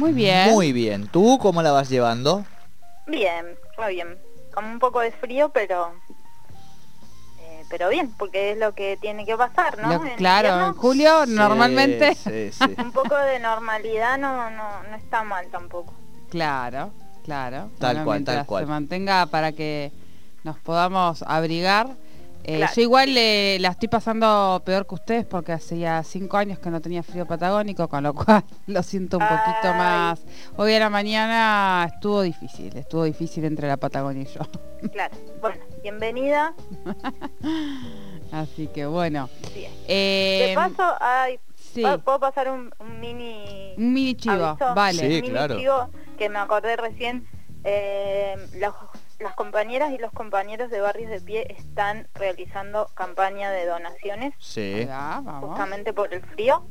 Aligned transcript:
Muy 0.00 0.12
bien. 0.14 0.50
Muy 0.54 0.72
bien. 0.72 1.08
¿Tú 1.08 1.38
cómo 1.38 1.60
la 1.60 1.72
vas 1.72 1.90
llevando? 1.90 2.46
Bien, 3.06 3.44
muy 3.76 3.94
bien. 3.96 4.18
Con 4.54 4.64
un 4.64 4.78
poco 4.78 5.00
de 5.00 5.12
frío, 5.12 5.50
pero 5.50 5.92
eh, 7.42 7.64
pero 7.68 7.90
bien, 7.90 8.10
porque 8.18 8.52
es 8.52 8.58
lo 8.58 8.72
que 8.72 8.96
tiene 8.96 9.26
que 9.26 9.36
pasar, 9.36 9.76
¿no? 9.78 9.90
Lo- 9.90 10.04
En 10.06 10.16
claro, 10.16 10.68
en 10.68 10.72
julio 10.72 11.26
Sí, 11.26 11.32
normalmente. 11.32 12.14
Sí, 12.14 12.50
sí. 12.52 12.74
un 12.78 12.92
poco 12.92 13.14
de 13.14 13.40
normalidad 13.40 14.16
no, 14.16 14.48
no, 14.50 14.82
no 14.84 14.96
está 14.96 15.22
mal 15.22 15.46
tampoco. 15.50 15.92
Claro, 16.30 16.92
claro. 17.22 17.70
Tal 17.78 18.02
cual, 18.02 18.24
tal 18.24 18.46
cual. 18.46 18.64
Se 18.64 18.70
mantenga 18.70 19.26
para 19.26 19.52
que 19.52 19.92
nos 20.44 20.56
podamos 20.60 21.22
abrigar. 21.26 21.88
Eh, 22.44 22.56
Claro. 22.56 22.72
Yo 22.74 22.82
igual 22.82 23.16
eh, 23.16 23.58
la 23.60 23.68
estoy 23.68 23.88
pasando 23.88 24.62
peor 24.64 24.86
que 24.86 24.94
ustedes 24.94 25.26
porque 25.26 25.52
hacía 25.52 26.02
cinco 26.02 26.36
años 26.38 26.58
que 26.58 26.70
no 26.70 26.80
tenía 26.80 27.02
frío 27.02 27.26
patagónico, 27.26 27.86
con 27.88 28.02
lo 28.02 28.14
cual 28.14 28.42
lo 28.66 28.82
siento 28.82 29.18
un 29.18 29.24
poquito 29.28 29.68
Ay. 29.72 29.78
más. 29.78 30.22
Hoy 30.56 30.74
a 30.74 30.78
la 30.80 30.90
mañana 30.90 31.86
estuvo 31.92 32.22
difícil, 32.22 32.74
estuvo 32.76 33.04
difícil 33.04 33.44
entre 33.44 33.68
la 33.68 33.76
Patagonia 33.76 34.22
y 34.22 34.26
yo. 34.26 34.40
Claro. 34.90 35.14
Bueno, 35.42 35.62
bienvenida. 35.82 36.54
Así 38.32 38.68
que 38.68 38.86
bueno. 38.86 39.28
Bien. 39.54 39.72
Eh, 39.88 40.46
De 40.48 40.54
paso, 40.54 40.96
ay, 41.00 41.38
sí, 41.56 41.82
¿puedo- 41.82 41.98
¿puedo 42.00 42.20
pasar 42.20 42.50
un, 42.50 42.72
un 42.78 43.00
mini 43.00 43.74
un 43.76 43.92
mini 43.92 44.14
chivo, 44.14 44.44
aviso? 44.44 44.74
vale. 44.74 44.98
Sí, 44.98 45.04
Un 45.06 45.10
mini 45.12 45.28
claro. 45.30 45.58
chivo 45.58 45.90
que 46.16 46.28
me 46.28 46.38
acordé 46.38 46.76
recién. 46.76 47.26
Eh, 47.64 48.36
las, 49.20 49.34
compañeras 49.34 49.92
y 49.92 49.98
los 49.98 50.12
compañeros 50.12 50.70
de 50.70 50.80
Barrios 50.80 51.10
de 51.10 51.20
Pie 51.20 51.46
están 51.56 52.08
realizando 52.14 52.86
campaña 52.94 53.50
de 53.50 53.66
donaciones 53.66 54.34
Sí. 54.38 54.84
Vamos. 54.88 55.44
justamente 55.50 55.92
por 55.92 56.12
el 56.12 56.22
frío. 56.22 56.64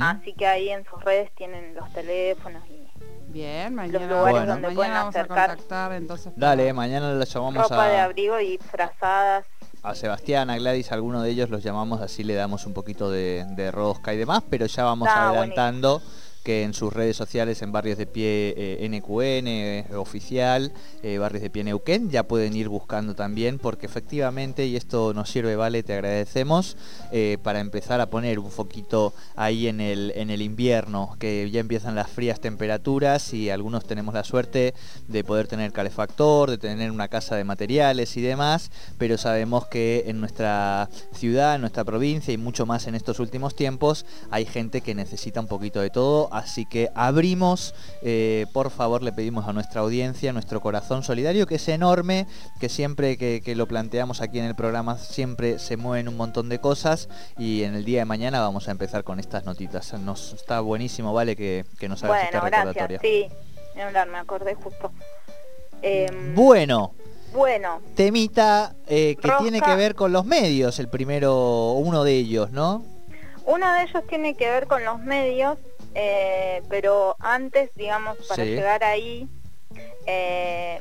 Así 0.00 0.34
que 0.34 0.44
ahí 0.46 0.70
en 0.70 0.84
sus 0.86 1.02
redes 1.04 1.32
tienen 1.36 1.74
los 1.76 1.92
teléfonos 1.92 2.64
y 2.68 2.88
Bien, 3.28 3.74
mañana, 3.74 4.06
lugares 4.06 4.30
Bueno. 4.32 4.46
donde 4.54 4.68
mañana 4.68 4.74
pueden 4.74 4.92
vamos 4.92 5.14
a 5.14 5.20
acercar 5.20 5.48
contactar 5.50 5.92
entonces. 5.92 6.32
Dale, 6.34 6.72
mañana 6.72 7.12
la 7.12 7.24
llamamos 7.24 7.62
ropa 7.62 7.88
de 7.88 7.96
a, 7.98 8.04
abrigo 8.04 8.40
y 8.40 8.58
frazadas. 8.58 9.46
a 9.84 9.94
Sebastián, 9.94 10.50
a 10.50 10.56
Gladys, 10.56 10.90
a 10.90 10.94
alguno 10.96 11.22
de 11.22 11.30
ellos 11.30 11.48
los 11.50 11.62
llamamos, 11.62 12.00
así 12.00 12.24
le 12.24 12.34
damos 12.34 12.66
un 12.66 12.72
poquito 12.74 13.08
de, 13.10 13.44
de 13.50 13.70
rosca 13.70 14.12
y 14.14 14.16
demás, 14.16 14.42
pero 14.50 14.66
ya 14.66 14.82
vamos 14.82 15.08
Ah, 15.12 15.28
adelantando 15.28 16.02
que 16.44 16.62
en 16.62 16.74
sus 16.74 16.92
redes 16.92 17.16
sociales, 17.16 17.62
en 17.62 17.72
Barrios 17.72 17.98
de 17.98 18.06
Pie 18.06 18.54
eh, 18.56 18.88
NQN, 18.88 19.46
eh, 19.48 19.86
oficial, 19.96 20.72
eh, 21.02 21.18
Barrios 21.18 21.42
de 21.42 21.50
Pie 21.50 21.64
Neuquén, 21.64 22.10
ya 22.10 22.22
pueden 22.22 22.56
ir 22.56 22.68
buscando 22.68 23.14
también, 23.14 23.58
porque 23.58 23.86
efectivamente, 23.86 24.66
y 24.66 24.76
esto 24.76 25.14
nos 25.14 25.30
sirve, 25.30 25.56
Vale, 25.56 25.82
te 25.82 25.94
agradecemos, 25.94 26.76
eh, 27.12 27.38
para 27.42 27.60
empezar 27.60 28.00
a 28.00 28.10
poner 28.10 28.38
un 28.38 28.50
foquito 28.50 29.12
ahí 29.36 29.68
en 29.68 29.80
el, 29.80 30.12
en 30.16 30.30
el 30.30 30.42
invierno, 30.42 31.16
que 31.18 31.50
ya 31.50 31.60
empiezan 31.60 31.94
las 31.94 32.08
frías 32.10 32.40
temperaturas 32.40 33.34
y 33.34 33.50
algunos 33.50 33.84
tenemos 33.84 34.14
la 34.14 34.24
suerte 34.24 34.74
de 35.08 35.24
poder 35.24 35.48
tener 35.48 35.72
calefactor, 35.72 36.50
de 36.50 36.58
tener 36.58 36.90
una 36.90 37.08
casa 37.08 37.36
de 37.36 37.44
materiales 37.44 38.16
y 38.16 38.20
demás, 38.20 38.70
pero 38.98 39.18
sabemos 39.18 39.66
que 39.66 40.04
en 40.06 40.20
nuestra 40.20 40.88
ciudad, 41.12 41.54
en 41.54 41.60
nuestra 41.60 41.84
provincia 41.84 42.32
y 42.32 42.38
mucho 42.38 42.66
más 42.66 42.86
en 42.86 42.94
estos 42.94 43.20
últimos 43.20 43.54
tiempos, 43.54 44.06
hay 44.30 44.44
gente 44.44 44.80
que 44.80 44.94
necesita 44.94 45.40
un 45.40 45.48
poquito 45.48 45.80
de 45.80 45.90
todo, 45.90 46.28
así 46.38 46.64
que 46.66 46.90
abrimos, 46.94 47.74
eh, 48.02 48.46
por 48.52 48.70
favor 48.70 49.02
le 49.02 49.12
pedimos 49.12 49.46
a 49.46 49.52
nuestra 49.52 49.80
audiencia, 49.82 50.32
nuestro 50.32 50.60
corazón 50.60 51.02
solidario, 51.02 51.46
que 51.46 51.56
es 51.56 51.68
enorme, 51.68 52.26
que 52.60 52.68
siempre 52.68 53.16
que, 53.18 53.40
que 53.44 53.54
lo 53.54 53.66
planteamos 53.68 54.20
aquí 54.20 54.38
en 54.38 54.44
el 54.46 54.54
programa 54.54 54.96
siempre 54.98 55.58
se 55.58 55.76
mueven 55.76 56.08
un 56.08 56.16
montón 56.16 56.48
de 56.48 56.58
cosas 56.60 57.08
y 57.36 57.62
en 57.64 57.74
el 57.74 57.84
día 57.84 58.00
de 58.00 58.04
mañana 58.06 58.40
vamos 58.40 58.68
a 58.68 58.70
empezar 58.70 59.04
con 59.04 59.20
estas 59.20 59.44
notitas. 59.44 59.92
Nos 59.94 60.32
está 60.32 60.60
buenísimo, 60.60 61.12
vale, 61.12 61.36
que, 61.36 61.64
que 61.78 61.88
nos 61.88 62.02
hagas 62.04 62.16
Bueno, 62.16 62.24
esta 62.26 62.40
gracias. 62.40 62.74
recordatoria. 62.74 63.00
Sí, 63.00 63.28
ni 63.74 63.80
hablar, 63.82 64.08
me 64.08 64.18
acordé 64.18 64.54
justo. 64.54 64.90
Em, 65.82 66.34
Bueno, 66.34 66.92
bueno, 67.32 67.80
temita 67.94 68.74
eh, 68.86 69.16
que 69.20 69.28
Rosca. 69.28 69.42
tiene 69.42 69.60
que 69.60 69.74
ver 69.76 69.94
con 69.94 70.12
los 70.12 70.24
medios, 70.24 70.78
el 70.78 70.88
primero, 70.88 71.72
uno 71.74 72.02
de 72.04 72.12
ellos, 72.14 72.50
¿no? 72.50 72.84
uno 73.44 73.72
de 73.72 73.82
ellos 73.84 74.02
tiene 74.08 74.34
que 74.34 74.50
ver 74.50 74.66
con 74.66 74.84
los 74.84 75.00
medios, 75.00 75.56
eh, 75.94 76.62
pero 76.68 77.16
antes, 77.20 77.74
digamos, 77.74 78.16
para 78.28 78.44
Sí. 78.44 78.50
llegar 78.50 78.84
ahí, 78.84 79.28
eh, 80.06 80.80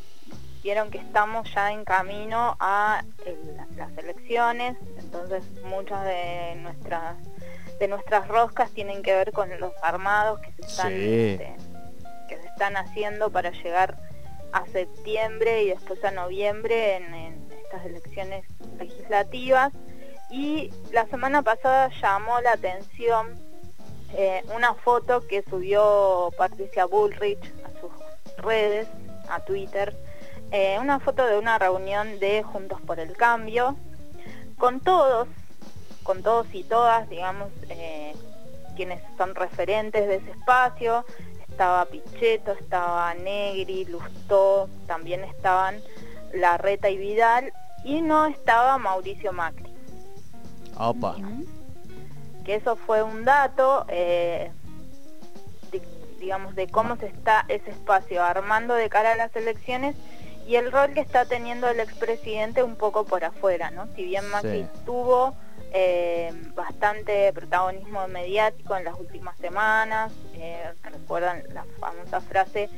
vieron 0.63 0.89
que 0.91 0.97
estamos 0.97 1.53
ya 1.53 1.71
en 1.71 1.85
camino 1.85 2.55
a 2.59 3.03
el- 3.25 3.57
las 3.77 3.97
elecciones, 3.97 4.75
entonces 4.97 5.43
muchas 5.63 6.03
de 6.05 6.55
nuestras 6.57 7.15
de 7.79 7.87
nuestras 7.87 8.27
roscas 8.27 8.71
tienen 8.71 9.03
que 9.03 9.13
ver 9.13 9.31
con 9.31 9.51
los 9.59 9.71
armados 9.83 10.39
que 10.39 10.51
se 10.53 10.61
están 10.63 10.89
Sí. 10.93 11.29
este, 11.39 11.55
que 12.27 12.41
se 12.41 12.47
están 12.47 12.75
haciendo 12.75 13.29
para 13.31 13.51
llegar 13.51 13.97
a 14.51 14.65
septiembre 14.65 15.61
y 15.61 15.69
después 15.69 16.03
a 16.03 16.09
noviembre 16.09 16.95
en, 16.95 17.13
en 17.13 17.51
estas 17.63 17.85
elecciones 17.85 18.45
legislativas 18.79 19.71
y 20.31 20.71
la 20.91 21.05
semana 21.05 21.43
pasada 21.43 21.91
llamó 22.01 22.41
la 22.41 22.53
atención 22.53 23.39
eh, 24.13 24.43
una 24.55 24.73
foto 24.73 25.25
que 25.27 25.43
subió 25.43 26.31
Patricia 26.37 26.85
Bullrich 26.85 27.53
a 27.63 27.79
sus 27.79 27.91
redes, 28.37 28.87
a 29.29 29.39
Twitter, 29.41 29.95
eh, 30.51 30.77
una 30.79 30.99
foto 30.99 31.25
de 31.25 31.37
una 31.37 31.59
reunión 31.59 32.19
de 32.19 32.43
Juntos 32.43 32.79
por 32.81 32.99
el 32.99 33.17
Cambio, 33.17 33.75
con 34.57 34.79
todos, 34.79 35.27
con 36.03 36.23
todos 36.23 36.47
y 36.53 36.63
todas, 36.63 37.09
digamos, 37.09 37.49
eh, 37.69 38.15
quienes 38.75 39.01
son 39.17 39.35
referentes 39.35 40.07
de 40.07 40.15
ese 40.15 40.31
espacio, 40.31 41.05
estaba 41.49 41.85
Pichetto, 41.85 42.51
estaba 42.53 43.13
Negri, 43.15 43.85
Lustó, 43.85 44.69
también 44.85 45.23
estaban 45.23 45.81
Larreta 46.33 46.89
y 46.89 46.97
Vidal, 46.97 47.51
y 47.83 48.01
no 48.01 48.25
estaba 48.27 48.77
Mauricio 48.77 49.33
Macri. 49.33 49.73
Opa. 50.77 51.17
Que 52.47 52.55
eso 52.55 52.77
fue 52.77 53.03
un 53.03 53.25
dato, 53.25 53.85
eh, 53.89 54.49
de- 55.69 55.81
digamos, 56.17 56.55
de 56.55 56.67
cómo 56.69 56.95
se 56.95 57.07
está 57.07 57.43
ese 57.49 57.71
espacio 57.71 58.23
armando 58.23 58.73
de 58.73 58.89
cara 58.89 59.11
a 59.11 59.15
las 59.17 59.35
elecciones 59.35 59.95
y 60.47 60.55
el 60.55 60.71
rol 60.71 60.93
que 60.93 61.01
está 61.01 61.25
teniendo 61.25 61.67
el 61.69 61.81
expresidente 61.81 62.63
un 62.63 62.77
poco 62.77 63.03
por 63.05 63.25
afuera, 63.25 63.69
¿no? 63.71 63.87
Si 63.97 64.05
bien 64.05 64.27
Macri 64.29 64.63
Sí. 64.63 64.69
tuvo 64.85 65.35
eh, 65.73 66.31
bastante 66.55 67.33
protagonismo 67.33 68.07
mediático 68.07 68.77
en 68.77 68.85
las 68.85 68.97
últimas 68.97 69.37
semanas, 69.37 70.13
eh, 70.35 70.71
recuerdan 70.83 71.43
la 71.53 71.65
famosa 71.81 72.21
frase 72.21 72.69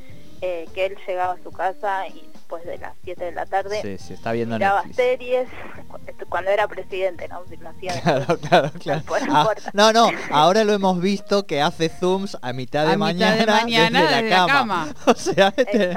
eh, 0.42 0.66
que 0.74 0.86
él 0.86 0.98
llegaba 1.06 1.34
a 1.34 1.42
su 1.44 1.52
casa 1.52 2.08
y 2.08 2.28
después 2.50 2.64
de 2.64 2.78
las 2.78 2.94
7 3.04 3.24
de 3.24 3.32
la 3.32 3.46
tarde 3.46 3.80
Sí, 3.82 3.98
sí, 3.98 4.14
está 4.14 4.32
viendo 4.32 4.56
miraba 4.56 4.82
Netflix. 4.84 4.96
series 4.96 5.48
cuando 6.28 6.50
era 6.50 6.66
presidente, 6.68 7.28
¿no? 7.28 7.44
Si 7.48 7.56
lo 7.56 7.68
hacía 7.70 7.92
después. 7.94 8.14
Claro, 8.26 8.38
claro, 8.38 8.70
claro. 8.78 9.02
Por 9.02 9.18
Ah, 9.30 9.48
no, 9.72 9.92
no, 9.92 10.10
ahora 10.30 10.64
lo 10.64 10.72
hemos 10.72 11.00
visto 11.00 11.46
que 11.46 11.60
hace 11.62 11.88
zooms 11.88 12.36
a 12.42 12.52
mitad 12.52 12.86
de, 12.86 12.92
A 12.92 12.96
mitad 12.96 12.98
mañana, 13.06 13.36
de 13.36 13.46
mañana 13.46 14.00
desde, 14.00 14.14
desde 14.16 14.30
la 14.30 14.36
la 14.38 14.46
cama. 14.46 14.86
cama. 14.86 14.94
O 15.06 15.14
sea, 15.14 15.52
este, 15.56 15.94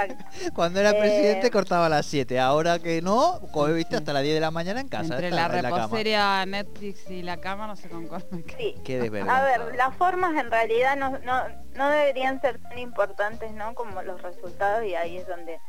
cuando 0.53 0.79
era 0.79 0.91
Eh, 0.91 0.99
presidente 0.99 1.51
cortaba 1.51 1.87
a 1.87 1.89
las 1.89 2.05
7, 2.05 2.39
ahora 2.39 2.79
que 2.79 3.01
no, 3.01 3.39
como 3.51 3.67
he 3.67 3.73
visto, 3.73 3.97
hasta 3.97 4.13
las 4.13 4.23
10 4.23 4.35
de 4.35 4.41
la 4.41 4.51
mañana 4.51 4.79
en 4.81 4.87
casa. 4.87 5.13
Entre 5.15 5.29
está 5.29 5.47
la 5.49 5.57
en 5.57 5.63
cama. 5.63 5.77
reposería, 5.85 6.45
Netflix 6.45 7.09
y 7.09 7.21
la 7.23 7.37
cama 7.37 7.67
no 7.67 7.75
sé 7.75 7.89
con 7.89 8.07
cuál 8.07 8.25
me 8.31 8.43
quedo. 8.43 8.57
Sí. 8.59 8.75
Qué 8.83 9.23
A 9.27 9.43
ver, 9.43 9.75
las 9.75 9.95
formas 9.95 10.35
en 10.39 10.49
realidad 10.51 10.95
no, 10.95 11.11
no, 11.19 11.43
no 11.75 11.89
deberían 11.89 12.39
ser 12.41 12.59
tan 12.59 12.77
importantes, 12.79 13.51
¿no? 13.53 13.73
Como 13.75 14.01
los 14.03 14.21
resultados 14.21 14.85
y 14.85 14.95
ahí 14.95 15.17
es 15.17 15.27
donde 15.27 15.59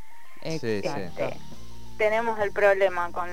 Sí, 0.45 0.59
sí. 0.59 0.77
Exacto. 0.77 1.31
tenemos 1.97 2.39
el 2.41 2.53
problema 2.53 3.11
con, 3.13 3.29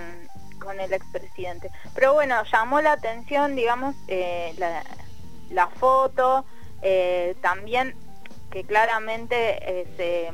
con 0.60 0.80
el 0.80 0.94
expresidente. 0.94 1.70
Pero 1.94 2.14
bueno, 2.14 2.42
llamó 2.44 2.82
la 2.82 2.94
atención, 2.94 3.56
digamos, 3.56 3.96
eh, 4.08 4.54
la, 4.58 4.84
la 5.50 5.68
foto, 5.68 6.46
eh, 6.82 7.36
también 7.42 7.96
que 8.52 8.64
claramente 8.64 9.36
eh, 9.62 9.88
se, 9.98 10.32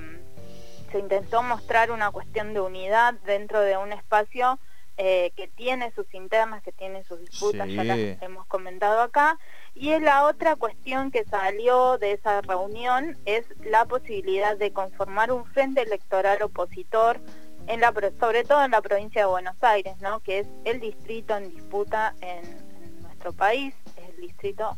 se 0.91 0.99
intentó 0.99 1.41
mostrar 1.43 1.91
una 1.91 2.11
cuestión 2.11 2.53
de 2.53 2.61
unidad 2.61 3.13
dentro 3.25 3.61
de 3.61 3.77
un 3.77 3.93
espacio 3.93 4.59
que 4.97 5.51
tiene 5.55 5.91
sus 5.91 6.11
internas, 6.15 6.63
que 6.63 6.71
tiene 6.71 7.03
sus 7.03 7.19
disputas, 7.19 7.67
ya 7.69 7.83
las 7.83 7.99
hemos 8.19 8.47
comentado 8.47 8.99
acá. 9.01 9.37
Y 9.79 9.99
la 9.99 10.25
otra 10.25 10.55
cuestión 10.55 11.11
que 11.11 11.23
salió 11.25 11.99
de 11.99 12.13
esa 12.13 12.41
reunión 12.41 13.15
es 13.25 13.45
la 13.63 13.85
posibilidad 13.85 14.57
de 14.57 14.73
conformar 14.73 15.31
un 15.31 15.45
frente 15.45 15.83
electoral 15.83 16.41
opositor 16.41 17.19
en 17.67 17.81
la 17.81 17.93
sobre 18.19 18.43
todo 18.43 18.63
en 18.63 18.71
la 18.71 18.81
provincia 18.81 19.21
de 19.21 19.27
Buenos 19.27 19.55
Aires, 19.61 19.95
¿no? 20.01 20.19
que 20.21 20.39
es 20.39 20.47
el 20.65 20.79
distrito 20.79 21.37
en 21.37 21.51
disputa 21.51 22.15
en, 22.21 22.43
en 22.83 23.01
nuestro 23.03 23.33
país, 23.33 23.75
es 23.97 24.09
el 24.15 24.21
distrito 24.21 24.75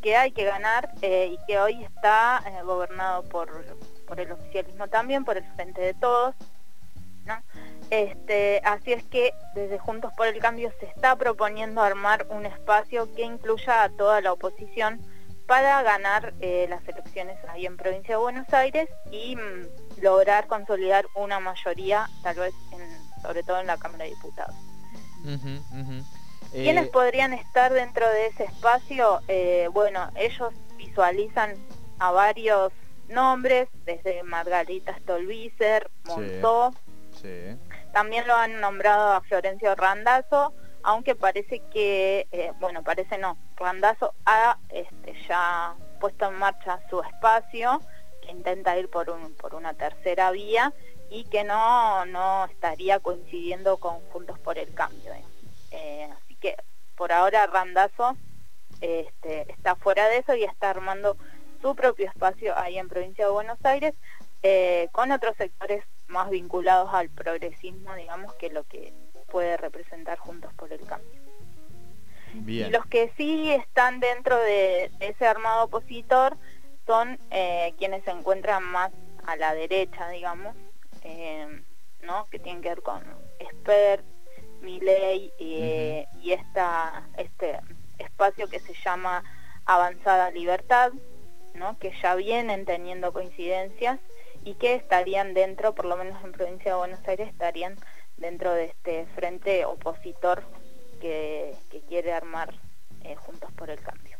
que 0.00 0.16
hay 0.16 0.30
que 0.30 0.44
ganar 0.44 0.92
eh, 1.02 1.32
y 1.32 1.46
que 1.46 1.58
hoy 1.58 1.82
está 1.82 2.40
eh, 2.46 2.62
gobernado 2.62 3.24
por, 3.24 3.64
por 4.06 4.20
el 4.20 4.30
oficialismo 4.30 4.86
también, 4.86 5.24
por 5.24 5.38
el 5.38 5.44
Frente 5.54 5.80
de 5.80 5.94
Todos. 5.94 6.36
¿no? 7.24 7.34
Este, 7.90 8.60
así 8.64 8.92
es 8.92 9.04
que 9.04 9.32
desde 9.54 9.78
Juntos 9.78 10.12
por 10.16 10.28
el 10.28 10.38
Cambio 10.40 10.72
se 10.78 10.86
está 10.86 11.16
proponiendo 11.16 11.82
armar 11.82 12.26
un 12.30 12.46
espacio 12.46 13.12
que 13.14 13.22
incluya 13.22 13.82
a 13.82 13.88
toda 13.90 14.20
la 14.20 14.32
oposición 14.32 15.00
para 15.46 15.82
ganar 15.82 16.32
eh, 16.40 16.66
las 16.68 16.86
elecciones 16.86 17.36
ahí 17.48 17.66
en 17.66 17.76
provincia 17.76 18.14
de 18.14 18.22
Buenos 18.22 18.48
Aires 18.52 18.88
y 19.10 19.34
mm, 19.34 20.00
lograr 20.02 20.46
consolidar 20.46 21.06
una 21.16 21.40
mayoría, 21.40 22.08
tal 22.22 22.36
vez 22.36 22.54
sobre 23.22 23.42
todo 23.42 23.60
en 23.60 23.66
la 23.66 23.76
Cámara 23.76 24.04
de 24.04 24.10
Diputados. 24.10 24.54
¿Quiénes 26.52 26.86
eh, 26.86 26.90
podrían 26.92 27.32
estar 27.32 27.72
dentro 27.72 28.08
de 28.08 28.26
ese 28.28 28.44
espacio? 28.44 29.20
Eh, 29.26 29.68
bueno, 29.72 30.08
ellos 30.14 30.54
visualizan 30.76 31.56
a 31.98 32.12
varios 32.12 32.72
nombres, 33.08 33.68
desde 33.84 34.22
Margarita 34.22 34.96
Stolbizer, 34.98 35.90
Monzó, 36.04 36.72
también 37.92 38.26
lo 38.26 38.34
han 38.34 38.60
nombrado 38.60 39.12
a 39.12 39.20
Florencio 39.22 39.74
Randazzo, 39.74 40.54
aunque 40.82 41.14
parece 41.14 41.60
que, 41.72 42.26
eh, 42.32 42.52
bueno, 42.60 42.82
parece 42.82 43.18
no, 43.18 43.36
Randazzo 43.56 44.14
ha 44.24 44.58
este, 44.70 45.14
ya 45.28 45.74
puesto 46.00 46.26
en 46.28 46.34
marcha 46.34 46.80
su 46.88 47.02
espacio, 47.02 47.82
que 48.22 48.30
intenta 48.30 48.78
ir 48.78 48.88
por, 48.88 49.10
un, 49.10 49.34
por 49.34 49.54
una 49.54 49.74
tercera 49.74 50.30
vía 50.30 50.72
y 51.10 51.24
que 51.24 51.44
no, 51.44 52.04
no 52.06 52.46
estaría 52.46 53.00
coincidiendo 53.00 53.78
con 53.78 54.00
Juntos 54.10 54.38
por 54.38 54.58
el 54.58 54.72
Cambio. 54.72 55.12
Eh, 55.72 56.08
así 56.16 56.36
que 56.36 56.56
por 56.96 57.12
ahora 57.12 57.46
Randazzo 57.46 58.16
este, 58.80 59.50
está 59.52 59.74
fuera 59.74 60.08
de 60.08 60.18
eso 60.18 60.34
y 60.34 60.44
está 60.44 60.70
armando 60.70 61.16
su 61.60 61.74
propio 61.74 62.06
espacio 62.06 62.56
ahí 62.58 62.78
en 62.78 62.88
provincia 62.88 63.26
de 63.26 63.32
Buenos 63.32 63.58
Aires 63.64 63.94
eh, 64.42 64.88
con 64.92 65.12
otros 65.12 65.36
sectores 65.36 65.84
más 66.08 66.30
vinculados 66.30 66.92
al 66.92 67.08
progresismo, 67.10 67.94
digamos, 67.94 68.34
que 68.34 68.50
lo 68.50 68.64
que 68.64 68.92
puede 69.30 69.56
representar 69.56 70.18
Juntos 70.18 70.52
por 70.54 70.72
el 70.72 70.80
Cambio. 70.86 71.20
Y 72.46 72.64
los 72.70 72.86
que 72.86 73.12
sí 73.16 73.50
están 73.50 74.00
dentro 74.00 74.36
de, 74.36 74.90
ese 75.00 75.26
armado 75.26 75.64
opositor 75.64 76.36
son 76.86 77.18
eh, 77.30 77.74
quienes 77.78 78.04
se 78.04 78.10
encuentran 78.10 78.62
más 78.62 78.92
a 79.26 79.36
la 79.36 79.54
derecha, 79.54 80.08
digamos, 80.10 80.54
eh, 81.02 81.62
¿no? 82.02 82.26
que 82.30 82.38
tienen 82.38 82.62
que 82.62 82.68
ver 82.68 82.82
con 82.82 83.02
Expert, 83.38 84.04
Miley 84.60 85.32
eh, 85.38 86.06
y 86.22 86.32
esta, 86.32 87.08
este 87.16 87.58
espacio 87.98 88.48
que 88.48 88.60
se 88.60 88.74
llama 88.74 89.24
Avanzada 89.64 90.30
Libertad, 90.30 90.92
¿no? 91.54 91.78
que 91.78 91.92
ya 92.02 92.14
vienen 92.14 92.64
teniendo 92.64 93.12
coincidencias 93.12 93.98
y 94.44 94.54
que 94.54 94.74
estarían 94.74 95.34
dentro, 95.34 95.74
por 95.74 95.84
lo 95.84 95.96
menos 95.96 96.22
en 96.24 96.32
provincia 96.32 96.72
de 96.72 96.78
Buenos 96.78 97.06
Aires, 97.06 97.28
estarían 97.28 97.76
dentro 98.16 98.52
de 98.52 98.66
este 98.66 99.06
frente 99.14 99.64
opositor 99.64 100.42
que, 101.00 101.54
quiere 101.88 102.12
armar 102.12 102.54
eh, 103.02 103.16
Juntos 103.16 103.50
por 103.52 103.70
el 103.70 103.80
Cambio. 103.80 104.16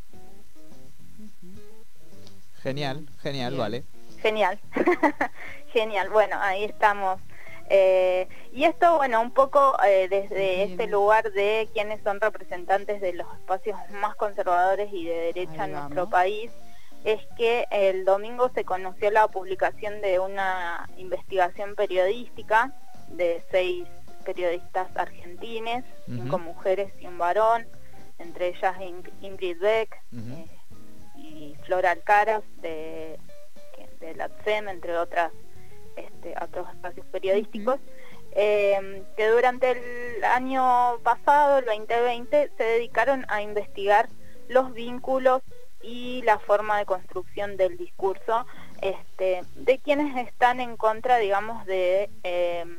Genial, 2.62 3.06
genial, 3.22 3.56
vale. 3.56 3.84
Genial, 4.20 4.58
genial. 5.72 6.11
Bueno, 6.11 6.37
ahí 6.40 6.64
estamos. 6.64 7.20
Eh, 7.72 8.28
y 8.52 8.64
esto, 8.64 8.96
bueno, 8.96 9.20
un 9.20 9.31
poco 9.31 9.76
eh, 9.84 10.08
desde 10.11 10.64
este 10.64 10.88
lugar 10.88 11.31
de 11.32 11.69
quienes 11.72 12.02
son 12.02 12.20
representantes 12.20 13.00
de 13.00 13.12
los 13.12 13.26
espacios 13.34 13.78
más 14.00 14.17
conservadores 14.17 14.93
y 14.93 15.06
de 15.06 15.32
derecha 15.32 15.67
en 15.67 15.72
nuestro 15.72 16.11
país, 16.11 16.50
es 17.05 17.20
que 17.37 17.67
el 17.70 18.05
domingo 18.05 18.50
se 18.55 18.64
conoció 18.64 19.11
la 19.11 19.29
publicación 19.29 20.00
de 20.00 20.19
una 20.19 20.88
investigación 20.97 21.75
periodística 21.75 22.73
de 23.08 23.43
seis 23.50 23.87
periodistas 24.25 24.88
argentines, 24.97 25.85
cinco 26.06 26.38
mujeres 26.38 26.93
y 27.00 27.06
un 27.06 27.19
varón, 27.19 27.67
entre 28.19 28.49
ellas 28.49 28.76
Ingrid 29.20 29.58
Beck 29.58 30.02
eh, 30.12 30.47
y 31.17 31.56
Flora 31.64 31.93
Alcaraz 31.93 32.44
de, 32.61 33.19
de 34.00 34.14
la 34.14 34.29
TSEM, 34.29 34.69
entre 34.69 34.99
otras 34.99 35.32
este, 35.96 36.35
otros 36.41 36.69
espacios 36.70 37.06
periodísticos, 37.06 37.81
em, 38.32 39.05
que 39.17 39.29
durante 39.29 39.70
el 39.73 40.25
año 40.25 40.99
pasado, 41.03 41.58
el 41.58 41.64
2020, 41.64 42.50
se 42.56 42.62
dedicaron 42.62 43.26
a 43.29 43.43
investigar 43.43 44.08
los 44.49 44.73
vínculos 44.73 45.43
y 45.82 46.23
la 46.23 46.38
forma 46.38 46.79
de 46.79 46.87
construcción 46.87 47.56
del 47.56 47.77
discurso 47.77 48.47
este, 48.82 49.43
de 49.55 49.79
quienes 49.79 50.17
están 50.27 50.61
en 50.61 50.77
contra, 50.77 51.19
digamos, 51.19 51.65
de 51.67 52.11
em, 52.23 52.79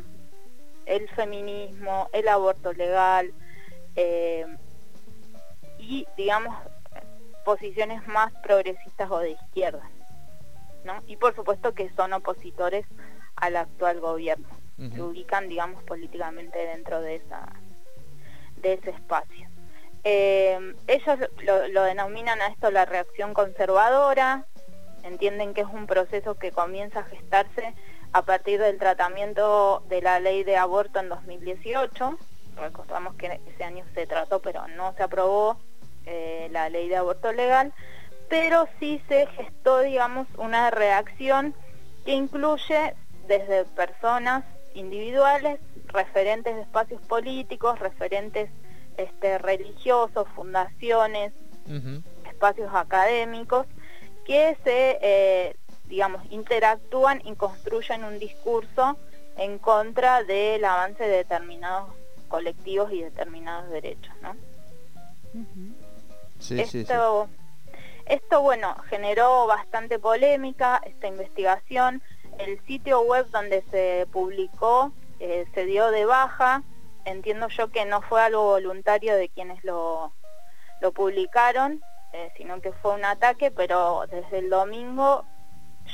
el 0.86 1.10
feminismo, 1.10 2.10
el 2.14 2.28
aborto 2.28 2.74
legal 2.74 3.32
em, 3.96 4.58
y, 5.80 6.08
digamos, 6.18 6.56
posiciones 7.44 8.06
más 8.08 8.32
progresistas 8.44 9.10
o 9.10 9.20
de 9.20 9.32
izquierda. 9.32 9.90
¿no? 10.84 11.02
Y 11.08 11.18
por 11.18 11.36
supuesto 11.36 11.74
que 11.74 11.90
son 11.96 12.14
opositores 12.14 12.86
al 13.36 13.56
actual 13.56 14.00
gobierno, 14.00 14.48
se 14.78 15.00
ubican, 15.00 15.48
digamos, 15.48 15.84
políticamente 15.84 16.58
dentro 16.58 17.02
de, 17.02 17.16
esa, 17.16 17.48
de 18.58 18.74
ese 18.74 18.90
espacio. 18.90 19.48
Eh, 20.04 20.76
ellos 20.88 21.20
lo, 21.44 21.84
denominan 21.84 22.42
a 22.42 22.48
esto 22.48 22.72
la 22.72 22.86
reacción 22.86 23.34
conservadora, 23.34 24.46
entienden 25.04 25.54
que 25.54 25.62
es 25.62 25.68
un 25.68 25.88
proceso 25.88 26.36
que 26.36 26.52
comienza 26.52 27.02
a 27.02 27.04
gestarse 27.04 27.74
a 28.14 28.24
partir 28.24 28.60
del 28.60 28.78
tratamiento 28.78 29.84
de 29.88 30.02
la 30.02 30.20
ley 30.20 30.44
de 30.44 30.58
aborto 30.58 31.00
en 31.00 31.10
2018. 31.10 32.18
Recordamos 32.58 33.16
que 33.16 33.40
ese 33.48 33.64
año 33.64 33.86
se 33.94 34.08
trató, 34.08 34.42
pero 34.42 34.68
no 34.70 34.94
se 34.94 35.04
aprobó 35.04 35.58
eh, 36.06 36.50
la 36.52 36.70
ley 36.70 36.90
de 36.90 36.98
aborto 36.98 37.32
legal, 37.32 37.74
pero 38.28 38.68
sí 38.80 39.02
se 39.08 39.28
gestó, 39.28 39.80
digamos, 39.82 40.28
una 40.38 40.72
reacción 40.72 41.54
que 42.06 42.14
incluye 42.14 42.96
desde 43.28 43.66
personas 43.66 44.44
individuales, 44.74 45.60
referentes 45.88 46.56
de 46.56 46.62
espacios 46.62 47.02
políticos, 47.04 47.80
referentes 47.80 48.50
este, 48.98 49.38
religiosos, 49.38 50.28
fundaciones, 50.36 51.34
espacios 52.30 52.74
académicos, 52.74 53.66
que 54.26 54.58
se, 54.64 55.00
eh, 55.02 55.56
digamos, 55.86 56.24
interactúan 56.32 57.22
y 57.26 57.36
construyen 57.36 58.04
un 58.04 58.20
discurso 58.20 58.98
en 59.38 59.58
contra 59.58 60.24
del 60.24 60.64
avance 60.66 61.04
de 61.04 61.18
determinados 61.18 61.90
colectivos 62.28 62.92
y 62.92 63.02
determinados 63.02 63.70
derechos, 63.70 64.14
¿no? 64.22 64.36
esto, 66.50 67.30
esto, 68.06 68.42
bueno, 68.42 68.76
generó 68.90 69.46
bastante 69.48 70.00
polémica, 70.00 70.82
esta 70.86 71.08
investigación. 71.08 72.02
El 72.40 72.60
sitio 72.66 73.02
web 73.02 73.28
donde 73.30 73.64
se 73.70 74.08
publicó 74.12 74.92
eh, 75.20 75.46
se 75.54 75.66
dio 75.66 75.92
de 75.92 76.06
baja 76.06 76.64
entiendo 77.06 77.48
yo 77.50 77.70
que 77.70 77.86
no 77.86 78.02
fue 78.02 78.22
algo 78.22 78.44
voluntario 78.44 79.16
de 79.16 79.30
quienes 79.30 79.64
lo, 79.64 80.14
lo 80.82 80.92
publicaron, 80.92 81.82
eh, 82.14 82.32
sino 82.38 82.62
que 82.62 82.72
fue 82.74 82.96
un 82.96 83.06
ataque, 83.06 83.52
pero 83.52 84.06
desde 84.10 84.40
el 84.40 84.50
domingo, 84.50 85.26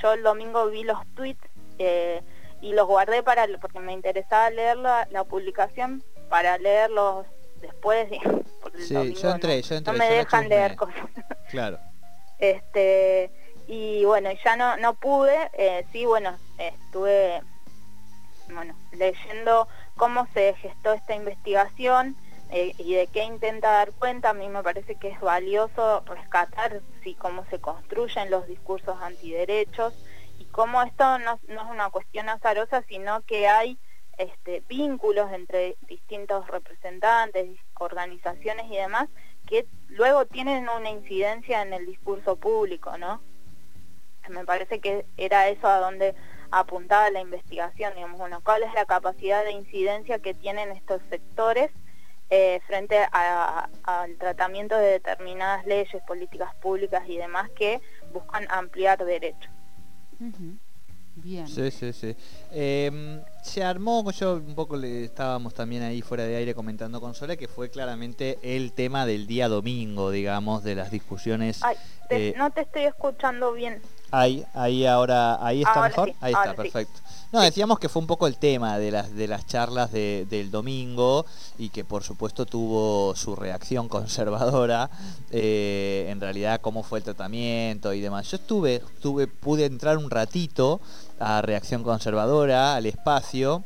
yo 0.02 0.14
el 0.14 0.24
domingo 0.24 0.68
vi 0.68 0.84
los 0.84 1.00
tweets 1.16 1.48
eh, 1.78 2.22
y 2.62 2.74
los 2.74 2.88
guardé 2.88 3.22
para 3.22 3.46
porque 3.62 3.80
me 3.80 3.94
interesaba 3.94 4.50
leer 4.50 4.78
la, 4.78 5.24
publicación 5.30 6.04
para 6.30 6.58
leerlos 6.58 7.26
después. 7.62 8.08
Porque 8.62 8.82
sí, 8.82 9.14
yo 9.14 9.30
entré, 9.30 9.62
yo 9.62 9.76
entré. 9.76 9.94
No 9.94 10.00
me 10.00 10.10
dejan 10.10 10.50
leer 10.50 10.76
cosas. 10.76 10.96
Claro. 11.50 11.80
este 12.40 13.32
y 13.68 14.04
bueno, 14.04 14.30
ya 14.44 14.58
no, 14.58 14.76
no 14.78 14.96
pude, 14.96 15.50
eh, 15.54 15.86
sí, 15.94 16.06
bueno, 16.06 16.38
estuve 16.58 17.42
bueno, 18.50 18.76
leyendo 18.92 19.68
cómo 19.98 20.28
se 20.34 20.54
gestó 20.56 20.94
esta 20.94 21.16
investigación 21.16 22.16
eh, 22.50 22.74
y 22.78 22.94
de 22.94 23.08
qué 23.08 23.24
intenta 23.24 23.72
dar 23.72 23.92
cuenta, 23.92 24.30
a 24.30 24.34
mí 24.34 24.48
me 24.48 24.64
parece 24.64 24.96
que 24.96 25.10
es 25.10 25.20
valioso 25.20 26.02
rescatar 26.06 26.82
sí, 27.04 27.14
cómo 27.16 27.46
se 27.50 27.60
construyen 27.60 28.32
los 28.32 28.48
discursos 28.48 28.96
antiderechos 29.02 29.94
y 30.40 30.46
cómo 30.46 30.82
esto 30.82 31.20
no, 31.20 31.40
es 31.48 31.70
una 31.70 31.90
cuestión 31.90 32.30
azarosa, 32.30 32.84
sino 32.88 33.22
que 33.24 33.48
hay 33.48 33.78
este, 34.18 34.64
vínculos 34.70 35.32
entre 35.34 35.76
distintos 35.88 36.48
representantes, 36.48 37.60
organizaciones 37.80 38.66
y 38.72 38.78
demás, 38.78 39.10
que 39.46 39.66
luego 39.90 40.26
tienen 40.26 40.70
una 40.70 40.90
incidencia 40.90 41.62
en 41.62 41.74
el 41.74 41.86
discurso 41.86 42.38
público, 42.38 42.98
¿no? 42.98 43.22
Me 44.30 44.46
parece 44.46 44.80
que 44.80 45.06
era 45.16 45.48
eso 45.48 45.68
a 45.68 45.80
donde 45.80 46.14
apuntada 46.52 47.10
la 47.12 47.22
investigación, 47.22 47.94
digamos, 47.96 48.20
bueno, 48.20 48.42
cuál 48.44 48.64
es 48.64 48.74
la 48.74 48.86
capacidad 48.86 49.44
de 49.44 49.52
incidencia 49.52 50.20
que 50.20 50.34
tienen 50.34 50.72
estos 50.72 51.02
sectores 51.10 51.72
eh, 52.30 52.60
frente 52.68 52.98
al 53.14 54.18
tratamiento 54.18 54.76
de 54.76 54.88
determinadas 54.92 55.66
leyes, 55.66 56.02
políticas 56.06 56.54
públicas 56.56 57.04
y 57.08 57.18
demás 57.18 57.50
que 57.52 57.80
buscan 58.12 58.46
ampliar 58.50 59.04
derechos. 59.04 59.50
Bien. 61.16 61.48
Sí, 61.48 61.72
sí, 61.72 61.94
sí. 61.94 62.16
Em, 62.52 63.22
se 63.42 63.64
armó, 63.64 64.10
yo 64.12 64.36
un 64.36 64.54
poco 64.54 64.78
le 64.78 65.06
estábamos 65.06 65.54
también 65.54 65.82
ahí 65.82 66.02
fuera 66.04 66.24
de 66.26 66.36
aire 66.36 66.54
comentando 66.54 67.02
con 67.02 67.16
Sole, 67.16 67.38
que 67.38 67.48
fue 67.48 67.72
claramente 67.72 68.38
el 68.44 68.72
tema 68.74 69.06
del 69.08 69.26
día 69.26 69.48
domingo, 69.48 70.12
digamos, 70.12 70.64
de 70.64 70.76
las 70.76 70.92
discusiones. 70.92 71.64
Ay, 71.64 71.76
te- 72.08 72.30
eh, 72.30 72.34
no 72.38 72.52
te 72.52 72.62
estoy 72.62 72.84
escuchando 72.84 73.52
bien. 73.54 73.82
Ahí, 74.12 74.46
ahí 74.54 74.86
ahora, 74.86 75.46
ahí 75.46 75.60
está 75.62 75.74
Ahora 75.74 75.90
mejor. 75.90 76.10
sí, 76.10 76.16
ahí 76.22 76.34
está, 76.34 76.52
sí. 76.52 76.56
perfecto. 76.58 77.00
No, 77.34 77.42
decíamos 77.42 77.78
que 77.80 77.90
fue 77.90 78.02
un 78.02 78.08
poco 78.08 78.26
el 78.26 78.38
tema 78.38 78.78
de 78.80 78.90
las 78.90 79.14
de 79.14 79.28
las 79.28 79.46
charlas 79.46 79.92
de- 79.92 80.26
del 80.30 80.50
domingo 80.50 81.26
y 81.58 81.70
que 81.70 81.84
por 81.84 82.02
supuesto 82.04 82.46
tuvo 82.46 83.14
su 83.18 83.36
reacción 83.36 83.90
conservadora. 83.90 84.90
eh, 85.32 86.08
en 86.10 86.22
realidad 86.22 86.62
cómo 86.62 86.84
fue 86.84 87.00
el 87.00 87.04
tratamiento 87.04 87.92
y 87.94 88.00
demás. 88.00 88.32
Yo 88.32 88.38
estuve, 88.38 88.76
estuve, 88.76 89.28
pude 89.28 89.66
entrar 89.66 89.98
un 89.98 90.10
ratito 90.10 90.80
a 91.20 91.42
reacción 91.42 91.84
conservadora, 91.84 92.76
al 92.76 92.86
espacio 92.86 93.66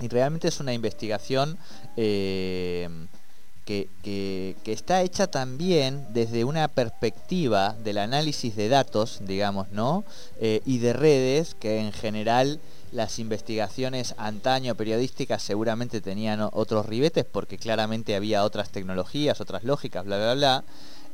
y 0.00 0.06
realmente 0.08 0.46
es 0.48 0.60
una 0.60 0.72
investigación. 0.72 1.58
eh, 1.96 2.88
que, 4.02 4.56
está 4.66 5.02
hecha 5.02 5.28
también 5.28 6.06
desde 6.10 6.44
una 6.44 6.66
perspectiva 6.68 7.76
del 7.84 7.98
análisis 7.98 8.56
de 8.56 8.68
datos, 8.68 9.20
digamos, 9.22 9.70
¿no? 9.70 10.04
Eh, 10.40 10.60
y 10.64 10.78
de 10.78 10.92
redes, 10.92 11.54
que 11.54 11.78
en 11.78 11.92
general 11.92 12.60
las 12.92 13.20
investigaciones 13.20 14.14
antaño 14.18 14.74
periodísticas 14.74 15.42
seguramente 15.42 16.00
tenían 16.00 16.40
otros 16.52 16.86
ribetes 16.86 17.24
porque 17.24 17.58
claramente 17.58 18.16
había 18.16 18.42
otras 18.42 18.70
tecnologías, 18.70 19.40
otras 19.40 19.62
lógicas, 19.62 20.04
bla, 20.04 20.16
bla, 20.16 20.34
bla. 20.34 20.64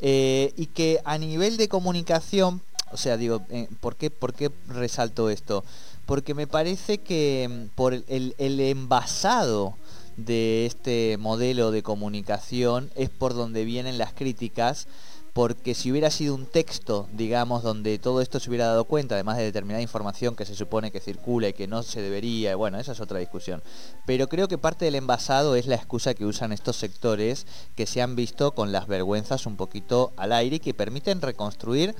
Eh, 0.00 0.52
y 0.56 0.66
que 0.66 1.00
a 1.04 1.18
nivel 1.18 1.58
de 1.58 1.68
comunicación, 1.68 2.62
o 2.90 2.96
sea, 2.96 3.18
digo, 3.18 3.42
eh, 3.50 3.68
¿por, 3.80 3.96
qué, 3.96 4.10
¿por 4.10 4.32
qué 4.32 4.50
resalto 4.68 5.28
esto? 5.28 5.64
Porque 6.06 6.32
me 6.32 6.46
parece 6.46 6.98
que 6.98 7.48
mm, 7.50 7.74
por 7.74 7.92
el 7.92 8.34
envasado 8.38 9.74
de 10.16 10.66
este 10.66 11.16
modelo 11.18 11.70
de 11.70 11.82
comunicación 11.82 12.90
es 12.94 13.10
por 13.10 13.34
donde 13.34 13.64
vienen 13.64 13.98
las 13.98 14.12
críticas, 14.12 14.88
porque 15.36 15.74
si 15.74 15.90
hubiera 15.90 16.10
sido 16.10 16.34
un 16.34 16.46
texto, 16.46 17.08
digamos, 17.12 17.62
donde 17.62 17.98
todo 17.98 18.22
esto 18.22 18.40
se 18.40 18.48
hubiera 18.48 18.68
dado 18.68 18.86
cuenta, 18.86 19.16
además 19.16 19.36
de 19.36 19.44
determinada 19.44 19.82
información 19.82 20.34
que 20.34 20.46
se 20.46 20.54
supone 20.54 20.90
que 20.90 20.98
circula 20.98 21.48
y 21.48 21.52
que 21.52 21.66
no 21.66 21.82
se 21.82 22.00
debería, 22.00 22.56
bueno, 22.56 22.78
esa 22.78 22.92
es 22.92 23.00
otra 23.00 23.18
discusión. 23.18 23.62
Pero 24.06 24.28
creo 24.30 24.48
que 24.48 24.56
parte 24.56 24.86
del 24.86 24.94
envasado 24.94 25.54
es 25.54 25.66
la 25.66 25.74
excusa 25.74 26.14
que 26.14 26.24
usan 26.24 26.52
estos 26.52 26.76
sectores 26.76 27.46
que 27.74 27.84
se 27.84 28.00
han 28.00 28.16
visto 28.16 28.54
con 28.54 28.72
las 28.72 28.86
vergüenzas 28.86 29.44
un 29.44 29.58
poquito 29.58 30.14
al 30.16 30.32
aire 30.32 30.56
y 30.56 30.60
que 30.60 30.72
permiten 30.72 31.20
reconstruir 31.20 31.94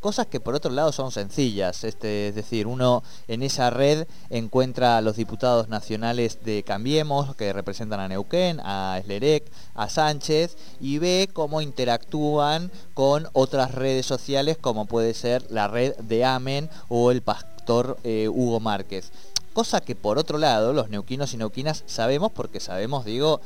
cosas 0.00 0.26
que 0.26 0.40
por 0.40 0.54
otro 0.54 0.70
lado 0.70 0.92
son 0.92 1.12
sencillas, 1.12 1.84
este, 1.84 2.28
es 2.28 2.34
decir, 2.34 2.66
uno 2.66 3.02
en 3.28 3.42
esa 3.42 3.70
red 3.70 4.06
encuentra 4.30 4.96
a 4.96 5.02
los 5.02 5.16
diputados 5.16 5.68
nacionales 5.68 6.42
de 6.42 6.62
Cambiemos 6.62 7.36
que 7.36 7.52
representan 7.52 8.00
a 8.00 8.08
Neuquén, 8.08 8.60
a 8.64 8.98
Eslerec, 8.98 9.44
a 9.74 9.88
Sánchez 9.88 10.56
y 10.80 10.98
ve 10.98 11.28
cómo 11.32 11.60
interactúan 11.60 12.72
con 12.94 13.28
otras 13.34 13.74
redes 13.74 14.06
sociales 14.06 14.56
como 14.58 14.86
puede 14.86 15.14
ser 15.14 15.44
la 15.50 15.68
red 15.68 15.94
de 15.96 16.24
Amen 16.24 16.70
o 16.88 17.10
el 17.10 17.22
pastor 17.22 17.98
eh, 18.02 18.28
Hugo 18.28 18.58
Márquez. 18.58 19.12
Cosa 19.52 19.80
que 19.80 19.96
por 19.96 20.16
otro 20.16 20.38
lado 20.38 20.72
los 20.72 20.88
neuquinos 20.88 21.34
y 21.34 21.36
neuquinas 21.36 21.82
sabemos 21.86 22.30
porque 22.32 22.60
sabemos, 22.60 23.04
digo, 23.04 23.40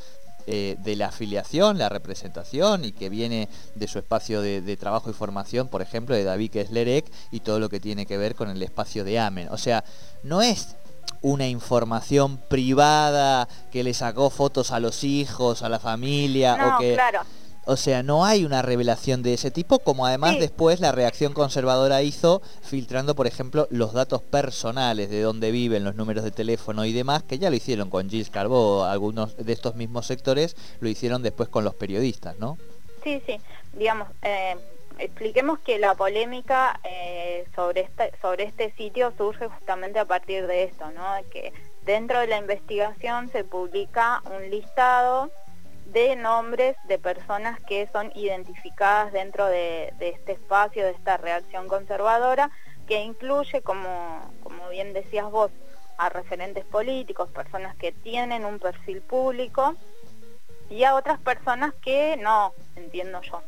eh, 0.47 0.77
de 0.79 0.97
la 0.97 1.07
afiliación, 1.07 1.79
la 1.79 1.89
representación 1.89 2.85
y 2.85 2.93
que 2.93 3.09
viene 3.09 3.49
de 3.75 3.89
su 3.89 3.99
espacio 3.99 4.41
de, 4.41 4.61
de 4.61 4.77
trabajo 4.77 5.11
y 5.11 5.13
formación, 5.13 5.69
por 5.69 5.83
ejemplo, 5.83 6.15
de 6.15 6.25
David 6.25 6.51
Keslerek 6.51 7.07
y 7.31 7.41
todo 7.41 7.59
lo 7.59 7.69
que 7.69 7.81
tiene 7.81 8.07
que 8.07 8.19
ver 8.19 8.35
con 8.35 8.51
el 8.51 8.63
espacio 8.63 9.05
de 9.05 9.19
Amen. 9.19 9.49
O 9.51 9.59
sea, 9.59 9.85
no 10.23 10.43
es 10.43 10.77
una 11.23 11.49
información 11.49 12.37
privada 12.37 13.49
que 13.73 13.83
le 13.83 13.95
sacó 13.95 14.29
fotos 14.29 14.71
a 14.71 14.81
los 14.81 15.05
hijos, 15.05 15.63
a 15.63 15.69
la 15.69 15.79
familia, 15.79 16.57
No, 16.57 16.77
o 16.77 16.79
que... 16.79 16.95
claro. 16.95 17.21
O 17.67 17.77
sea, 17.77 18.03
no 18.03 18.25
hay 18.25 18.45
una 18.45 18.63
revelación 18.63 19.23
de 19.23 19.35
ese 19.35 19.51
tipo, 19.51 19.79
como 19.79 20.07
además 20.07 20.33
Sí. 20.35 20.41
después 20.41 20.81
la 20.81 20.93
reacción 20.93 21.33
conservadora 21.33 22.03
hizo, 22.03 22.43
filtrando, 22.63 23.15
por 23.15 23.27
ejemplo, 23.27 23.67
los 23.71 23.93
datos 23.93 24.21
personales 24.23 25.09
de 25.11 25.23
dónde 25.23 25.51
viven, 25.51 25.85
los 25.85 25.95
números 25.95 26.25
de 26.25 26.31
teléfono 26.31 26.85
y 26.85 26.93
demás, 26.93 27.23
que 27.23 27.39
ya 27.39 27.49
lo 27.51 27.57
hicieron 27.57 27.89
con 27.91 28.11
Gilles 28.11 28.31
Carbó, 28.31 28.85
algunos 28.85 29.37
de 29.37 29.53
estos 29.53 29.77
mismos 29.77 30.07
sectores 30.07 30.57
lo 30.81 30.89
hicieron 30.89 31.23
después 31.23 31.49
con 31.49 31.65
los 31.65 31.75
periodistas, 31.75 32.39
¿no? 32.39 32.59
Sí, 33.03 33.23
sí. 33.27 33.41
Digamos, 33.73 34.09
eh, 34.23 34.57
expliquemos 34.99 35.59
que 35.61 35.79
la 35.79 35.95
polémica 35.95 36.79
eh, 36.85 37.47
sobre, 37.57 37.81
esta, 37.83 38.05
sobre 38.21 38.45
este 38.45 38.73
sitio 38.73 39.13
surge 39.17 39.49
justamente 39.49 39.99
a 39.99 40.05
partir 40.05 40.47
de 40.47 40.65
esto, 40.65 40.91
¿no? 40.93 41.05
Que 41.33 41.53
dentro 41.85 42.21
de 42.21 42.27
la 42.29 42.39
investigación 42.39 43.29
se 43.31 43.45
publica 43.45 44.23
un 44.37 44.51
listado 44.51 45.31
de 45.87 46.17
nombres 46.17 46.77
de 46.89 46.99
personas 46.99 47.61
que 47.61 47.89
son 47.93 48.11
identificadas 48.15 49.13
dentro 49.13 49.47
de, 49.47 49.93
de 49.99 50.11
este 50.11 50.33
espacio, 50.33 50.85
de 50.85 50.91
esta 50.93 51.17
reacción 51.17 51.69
conservadora, 51.69 52.51
que 52.87 53.01
incluye, 53.03 53.63
como, 53.63 54.21
como 54.43 54.69
bien 54.71 54.93
decías 54.93 55.31
vos, 55.31 55.51
a 55.97 56.09
referentes 56.09 56.65
políticos, 56.65 57.31
personas 57.31 57.77
que 57.77 57.93
tienen 57.93 58.45
un 58.45 58.59
perfil 58.59 59.01
público 59.03 59.77
y 60.69 60.85
a 60.85 60.95
otras 60.95 61.21
personas 61.21 61.73
que 61.83 62.17
no, 62.17 62.53
entiendo 62.77 63.21
yo. 63.23 63.43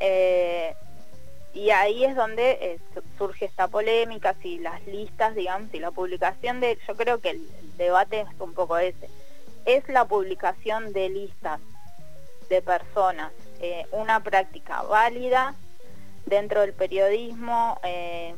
Eh, 0.00 0.74
y 1.54 1.70
ahí 1.70 2.04
es 2.04 2.14
donde 2.14 2.50
eh, 2.60 2.78
su- 2.94 3.02
surge 3.18 3.46
esta 3.46 3.68
polémica, 3.68 4.34
si 4.42 4.58
las 4.58 4.84
listas, 4.86 5.34
digamos, 5.34 5.70
si 5.70 5.78
la 5.80 5.90
publicación 5.90 6.60
de, 6.60 6.78
yo 6.86 6.96
creo 6.96 7.18
que 7.20 7.30
el 7.30 7.40
debate 7.76 8.20
es 8.20 8.28
un 8.40 8.54
poco 8.54 8.78
ese, 8.78 9.08
es 9.68 9.86
la 9.88 10.06
publicación 10.06 10.92
de 10.92 11.10
listas 11.10 11.60
de 12.48 12.62
personas 12.62 13.30
eh, 13.60 13.84
una 13.92 14.22
práctica 14.22 14.82
válida 14.82 15.54
dentro 16.26 16.62
del 16.62 16.72
periodismo 16.72 17.78
eh, 17.84 18.34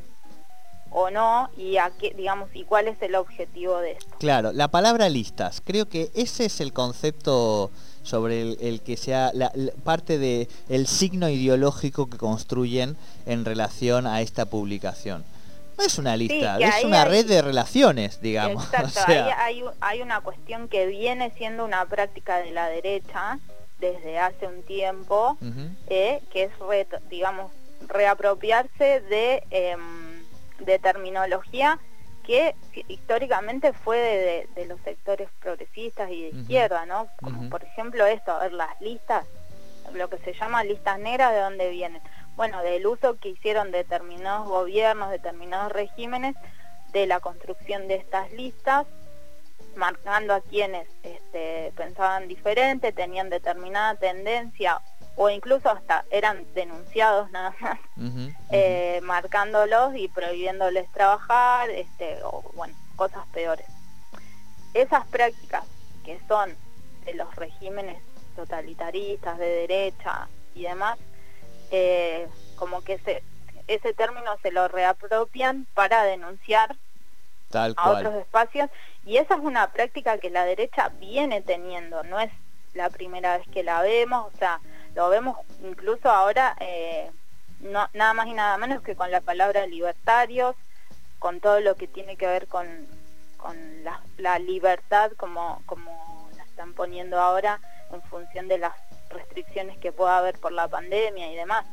o 0.91 1.11
no 1.11 1.49
y 1.57 1.77
qué, 2.01 2.13
digamos, 2.17 2.49
y 2.53 2.65
cuál 2.65 2.89
es 2.89 3.01
el 3.03 3.15
objetivo 3.15 3.79
de 3.79 3.93
esto. 3.93 4.17
Claro, 4.19 4.51
la 4.53 4.69
palabra 4.69 5.09
listas, 5.09 5.63
creo 5.65 5.89
que 5.89 6.11
ese 6.15 6.47
es 6.47 6.61
el 6.61 6.73
concepto 6.73 7.71
sobre 8.03 8.43
el, 8.67 8.81
que 8.81 8.97
sea 8.97 9.31
la- 9.35 9.53
parte 9.85 10.19
de 10.19 10.49
el 10.69 10.89
signo 10.89 11.29
ideológico 11.29 12.11
que 12.11 12.17
construyen 12.19 12.97
en 13.27 13.45
relación 13.45 14.09
a 14.09 14.21
esta 14.21 14.47
publicación. 14.47 15.25
No 15.81 15.87
es 15.87 15.99
una 15.99 16.17
lista, 16.17 16.59
que 16.59 16.65
es 16.65 16.85
una 16.85 17.03
hay- 17.03 17.09
red 17.09 17.27
de 17.27 17.43
relaciones, 17.43 18.21
digamos. 18.21 18.65
Exacto, 18.73 18.87
O 19.01 19.05
sea, 19.07 19.45
ahí 19.45 19.63
hay, 19.63 19.65
hay 19.81 20.03
una 20.03 20.21
cuestión 20.21 20.69
que 20.69 20.87
viene 20.87 21.31
siendo 21.37 21.65
una 21.65 21.85
práctica 21.87 22.39
de 22.39 22.51
la 22.53 22.69
derecha 22.69 23.39
desde 23.79 24.19
hace 24.19 24.47
un 24.47 24.63
tiempo, 24.63 25.39
eh, 25.89 26.21
que 26.33 26.45
es, 26.45 26.59
re- 26.59 26.87
digamos, 27.09 27.51
reapropiarse 27.89 29.01
de, 29.01 29.43
em, 29.51 30.23
de 30.59 30.79
terminología 30.79 31.79
que 32.27 32.55
hi- 32.75 32.85
históricamente 32.89 33.73
fue 33.73 33.97
de, 33.99 34.17
de- 34.17 34.49
de 34.55 34.67
los 34.67 34.81
sectores 34.83 35.29
progresistas 35.41 36.11
y 36.11 36.23
de 36.31 36.39
izquierda, 36.41 36.85
¿no? 36.87 37.09
Como 37.23 37.49
por 37.49 37.65
ejemplo 37.65 38.05
esto, 38.07 38.33
a 38.33 38.41
ver, 38.41 38.53
las 38.53 38.79
listas, 38.81 39.25
lo 39.93 40.09
que 40.09 40.19
se 40.19 40.35
llama 40.35 40.65
listas 40.65 40.99
negras, 40.99 41.33
¿de 41.33 41.41
dónde 41.41 41.71
vienen? 41.71 42.03
Bueno, 42.37 42.63
del 42.63 42.87
uso 42.87 43.19
que 43.19 43.31
hicieron 43.31 43.71
determinados 43.71 44.49
gobiernos, 44.49 45.11
determinados 45.11 45.73
regímenes, 45.73 46.37
de 46.93 47.07
la 47.07 47.21
construcción 47.21 47.89
de 47.89 47.97
estas 47.97 48.33
listas, 48.33 48.87
marcando 49.77 50.35
a 50.35 50.41
quienes 50.41 50.89
este, 51.03 51.73
pensaban 51.77 52.29
diferente, 52.29 52.93
tenían 52.93 53.31
determinada 53.31 53.95
tendencia 53.95 54.81
o 55.17 55.29
incluso 55.29 55.69
hasta 55.71 56.05
eran 56.11 56.47
denunciados 56.55 57.31
nada 57.31 57.55
más, 57.61 57.79
eh, 58.51 59.01
marcándolos 59.03 59.95
y 59.95 60.09
prohibiéndoles 60.09 60.91
trabajar, 60.93 61.69
este, 61.71 62.19
o 62.25 62.43
bueno, 62.55 62.75
cosas 62.97 63.27
peores. 63.29 63.67
Esas 64.73 65.07
prácticas 65.09 65.65
que 66.05 66.19
son 66.27 66.57
de 67.05 67.15
los 67.15 67.35
regímenes 67.37 68.01
totalitaristas, 68.41 69.39
de 69.39 69.47
derecha 69.47 70.29
y 70.55 70.63
demás, 70.63 70.99
eh, 71.71 72.27
como 72.57 72.83
que 72.83 72.99
se, 72.99 73.23
ese 73.67 73.93
término 73.93 74.37
se 74.43 74.51
lo 74.51 74.67
reapropian 74.69 75.67
para 75.75 76.05
denunciar 76.05 76.75
Tal 77.51 77.75
a 77.77 77.91
otros 77.91 78.15
espacios 78.15 78.71
y 79.05 79.19
esa 79.19 79.35
es 79.35 79.41
una 79.41 79.71
práctica 79.73 80.19
que 80.19 80.31
la 80.31 80.45
derecha 80.45 80.89
viene 81.01 81.43
teniendo, 81.43 82.03
no 82.05 82.19
es 82.19 82.31
la 82.75 82.89
primera 82.89 83.37
vez 83.37 83.47
que 83.49 83.63
la 83.63 83.83
vemos, 83.83 84.33
o 84.33 84.39
sea, 84.39 84.61
lo 84.95 85.09
vemos 85.11 85.37
incluso 85.63 86.09
ahora 86.09 86.57
eh, 86.61 87.11
no, 87.61 87.89
nada 87.93 88.15
más 88.15 88.27
y 88.29 88.33
nada 88.33 88.57
menos 88.57 88.83
que 88.83 88.97
con 88.97 89.11
la 89.11 89.21
palabra 89.21 89.67
libertarios, 89.67 90.57
con 91.19 91.41
todo 91.41 91.61
lo 91.61 91.75
que 91.75 91.87
tiene 91.87 92.17
que 92.17 92.27
ver 92.27 92.47
con, 92.47 92.67
con 93.37 93.85
la, 93.85 94.01
la 94.17 94.39
libertad 94.39 95.13
como, 95.17 95.63
como 95.67 96.29
la 96.37 96.45
están 96.45 96.73
poniendo 96.73 97.21
ahora 97.21 97.61
en 97.93 98.03
función 98.03 98.49
de 98.49 98.59
las 98.59 98.73
restricciones 99.11 99.79
que 99.79 99.93
pueda 99.93 100.19
haber 100.19 100.39
por 100.39 100.53
la 100.53 100.69
pandemia 100.69 101.33
y 101.33 101.37
demás. 101.37 101.65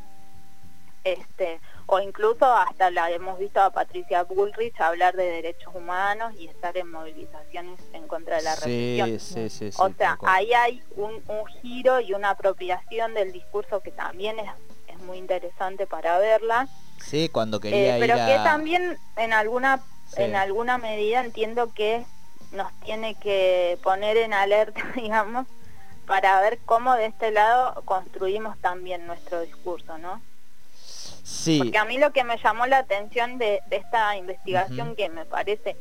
este, 1.03 1.61
o 1.85 1.99
incluso 2.01 2.45
hasta 2.45 2.91
la 2.91 3.09
hemos 3.11 3.39
visto 3.39 3.61
a 3.61 3.69
Patricia 3.71 4.23
Bullrich 4.23 4.77
hablar 4.81 5.15
de 5.15 5.23
derechos 5.23 5.73
humanos 5.73 6.33
y 6.37 6.47
estar 6.49 6.75
en 6.75 6.91
movilizaciones 6.91 7.79
en 7.93 8.07
contra 8.09 8.37
de 8.37 8.41
la 8.43 8.55
Sí, 8.57 8.97
represión. 9.01 9.49
sí, 9.49 9.71
sí, 9.71 9.81
o 9.81 9.89
sea, 9.93 10.17
ahí 10.25 10.51
hay 10.53 10.83
un, 10.97 11.23
un 11.29 11.45
giro 11.61 12.01
y 12.01 12.13
una 12.13 12.31
apropiación 12.31 13.13
del 13.13 13.31
discurso 13.31 13.79
que 13.79 13.91
también 13.91 14.37
es, 14.39 14.49
es 14.87 14.99
muy 15.03 15.17
interesante 15.17 15.87
para 15.87 16.17
verla, 16.17 16.67
Sí, 16.99 17.29
cuando 17.29 17.57
eh, 17.57 17.61
quería 17.61 17.97
pero 17.99 18.17
ir 18.17 18.25
que 18.25 18.35
también 18.43 18.97
en 19.15 19.31
alguna 19.31 19.81
en 20.17 20.35
alguna 20.35 20.77
medida 20.77 21.21
entiendo 21.21 21.71
que 21.73 22.03
nos 22.51 22.73
tiene 22.81 23.15
que 23.15 23.77
poner 23.83 24.17
en 24.17 24.33
alerta, 24.33 24.81
digamos, 24.95 25.47
para 26.07 26.41
ver 26.41 26.57
cómo 26.65 26.95
de 26.95 27.05
este 27.05 27.31
lado 27.31 27.83
construimos 27.85 28.57
también 28.59 29.05
nuestro 29.05 29.41
discurso, 29.41 29.97
¿no? 29.99 30.21
Sí, 31.23 31.59
Porque 31.59 31.77
a 31.77 31.85
mí 31.85 31.97
lo 31.99 32.11
que 32.13 32.23
me 32.23 32.37
llamó 32.37 32.65
la 32.65 32.79
atención 32.79 33.37
de, 33.37 33.59
de 33.67 33.75
esta 33.75 34.15
investigación 34.15 34.95
que 34.95 35.09
me 35.09 35.25
parece 35.25 35.75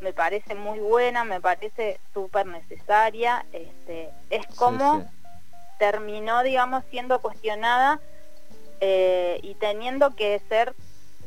me 0.00 0.12
parece 0.12 0.54
muy 0.54 0.78
buena, 0.78 1.24
me 1.24 1.40
parece 1.40 2.00
súper 2.14 2.46
necesaria, 2.46 3.44
este, 3.52 4.10
es 4.30 4.46
sí, 4.46 4.56
cómo 4.56 5.00
sí. 5.00 5.06
terminó, 5.78 6.42
digamos, 6.42 6.84
siendo 6.90 7.20
cuestionada 7.20 8.00
eh, 8.80 9.40
y 9.42 9.54
teniendo 9.56 10.14
que 10.16 10.40
ser 10.48 10.74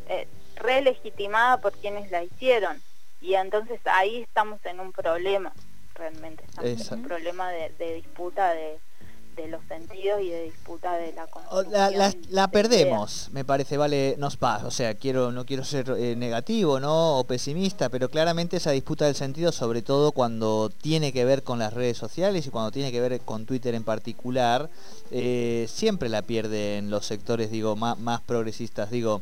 eh, 0.08 0.28
relegitimada 0.56 1.58
por 1.58 1.74
quienes 1.74 2.10
la 2.10 2.24
hicieron. 2.24 2.82
Y 3.22 3.36
entonces 3.36 3.80
ahí 3.86 4.24
estamos 4.24 4.60
en 4.66 4.80
un 4.80 4.92
problema, 4.92 5.54
realmente, 5.96 6.44
en 6.62 6.80
un 7.00 7.04
problema 7.04 7.50
de, 7.52 7.70
de 7.78 7.96
disputa 7.96 8.52
de, 8.54 8.80
de 9.36 9.48
los 9.48 9.62
sentidos 9.68 10.22
y 10.22 10.30
de 10.30 10.44
disputa 10.44 10.94
de 10.98 11.12
la 11.14 11.24
O 11.26 11.30
construcción. 11.30 11.72
La, 11.72 11.90
la- 11.92 12.14
la 12.30 12.48
de 12.48 12.52
perdemos, 12.52 13.30
me 13.32 13.44
parece, 13.44 13.78
vale, 13.78 14.16
nos 14.20 14.38
pasa. 14.38 14.68
O 14.68 14.72
sea, 14.72 14.94
quiero, 14.96 15.32
no 15.32 15.46
quiero 15.46 15.64
ser 15.64 15.90
eh, 15.98 16.16
negativo, 16.16 16.80
¿no? 16.80 17.18
O 17.20 17.24
pesimista, 17.24 17.90
pero 17.90 18.10
claramente 18.10 18.58
esa 18.58 18.72
disputa 18.72 19.06
del 19.06 19.16
sentido, 19.16 19.52
sobre 19.52 19.82
todo 19.82 20.12
cuando 20.12 20.70
tiene 20.70 21.12
que 21.14 21.26
ver 21.26 21.42
con 21.44 21.58
las 21.60 21.74
redes 21.74 21.98
sociales 21.98 22.46
y 22.46 22.50
cuando 22.50 22.72
tiene 22.72 22.92
que 22.92 23.02
ver 23.02 23.20
con 23.22 23.46
Twitter 23.46 23.74
en 23.76 23.84
particular, 23.84 24.70
eh, 25.12 25.66
siempre 25.70 26.10
la 26.10 26.22
pierden 26.22 26.90
los 26.92 27.06
sectores, 27.06 27.50
digo, 27.52 27.76
más, 27.76 27.98
más 28.00 28.22
progresistas. 28.22 28.92
Digo, 28.92 29.22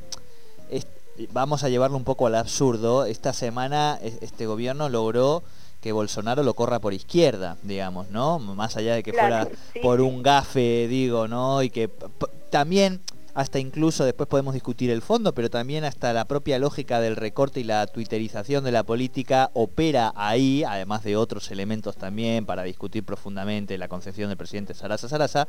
es- 0.70 0.88
vamos 1.32 1.64
a 1.64 1.70
llevarlo 1.70 1.96
un 1.98 2.04
poco 2.04 2.28
al 2.28 2.36
absurdo. 2.36 3.06
Esta 3.06 3.32
semana 3.32 3.98
es- 4.02 4.18
este 4.22 4.46
gobierno 4.46 4.90
logró 4.90 5.44
que 5.82 5.92
Bolsonaro 5.92 6.44
lo 6.44 6.54
corra 6.54 6.80
por 6.80 6.94
izquierda, 6.94 7.58
digamos, 7.64 8.10
¿no? 8.10 8.38
Más 8.40 8.78
allá 8.78 8.94
de 8.96 9.04
que 9.04 9.12
Claro, 9.12 9.46
fuera 9.48 9.58
sí, 9.74 9.80
por 9.80 10.00
sí. 10.00 10.06
un 10.06 10.22
gafe, 10.24 10.88
digo, 10.88 11.28
¿no? 11.28 11.64
Y 11.64 11.70
que 11.72 11.90
también, 12.52 13.02
hasta 13.34 13.60
incluso 13.60 14.06
después 14.06 14.28
podemos 14.28 14.54
discutir 14.54 14.90
el 14.90 15.02
fondo, 15.02 15.34
pero 15.34 15.50
también 15.50 15.84
hasta 15.84 16.14
la 16.14 16.26
propia 16.26 16.60
lógica 16.60 17.00
del 17.00 17.16
recorte 17.16 17.60
y 17.60 17.64
la 17.64 17.88
twitterización 17.88 18.64
de 18.64 18.72
la 18.72 18.84
política 18.84 19.52
opera 19.54 20.14
ahí, 20.16 20.64
además 20.64 21.04
de 21.04 21.16
otros 21.16 21.52
elementos 21.52 21.96
también 21.96 22.46
para 22.46 22.64
discutir 22.64 23.04
profundamente 23.04 23.78
la 23.78 23.88
concepción 23.88 24.30
del 24.30 24.38
presidente 24.38 24.74
Sarasa 24.74 25.10
Sarasa. 25.10 25.48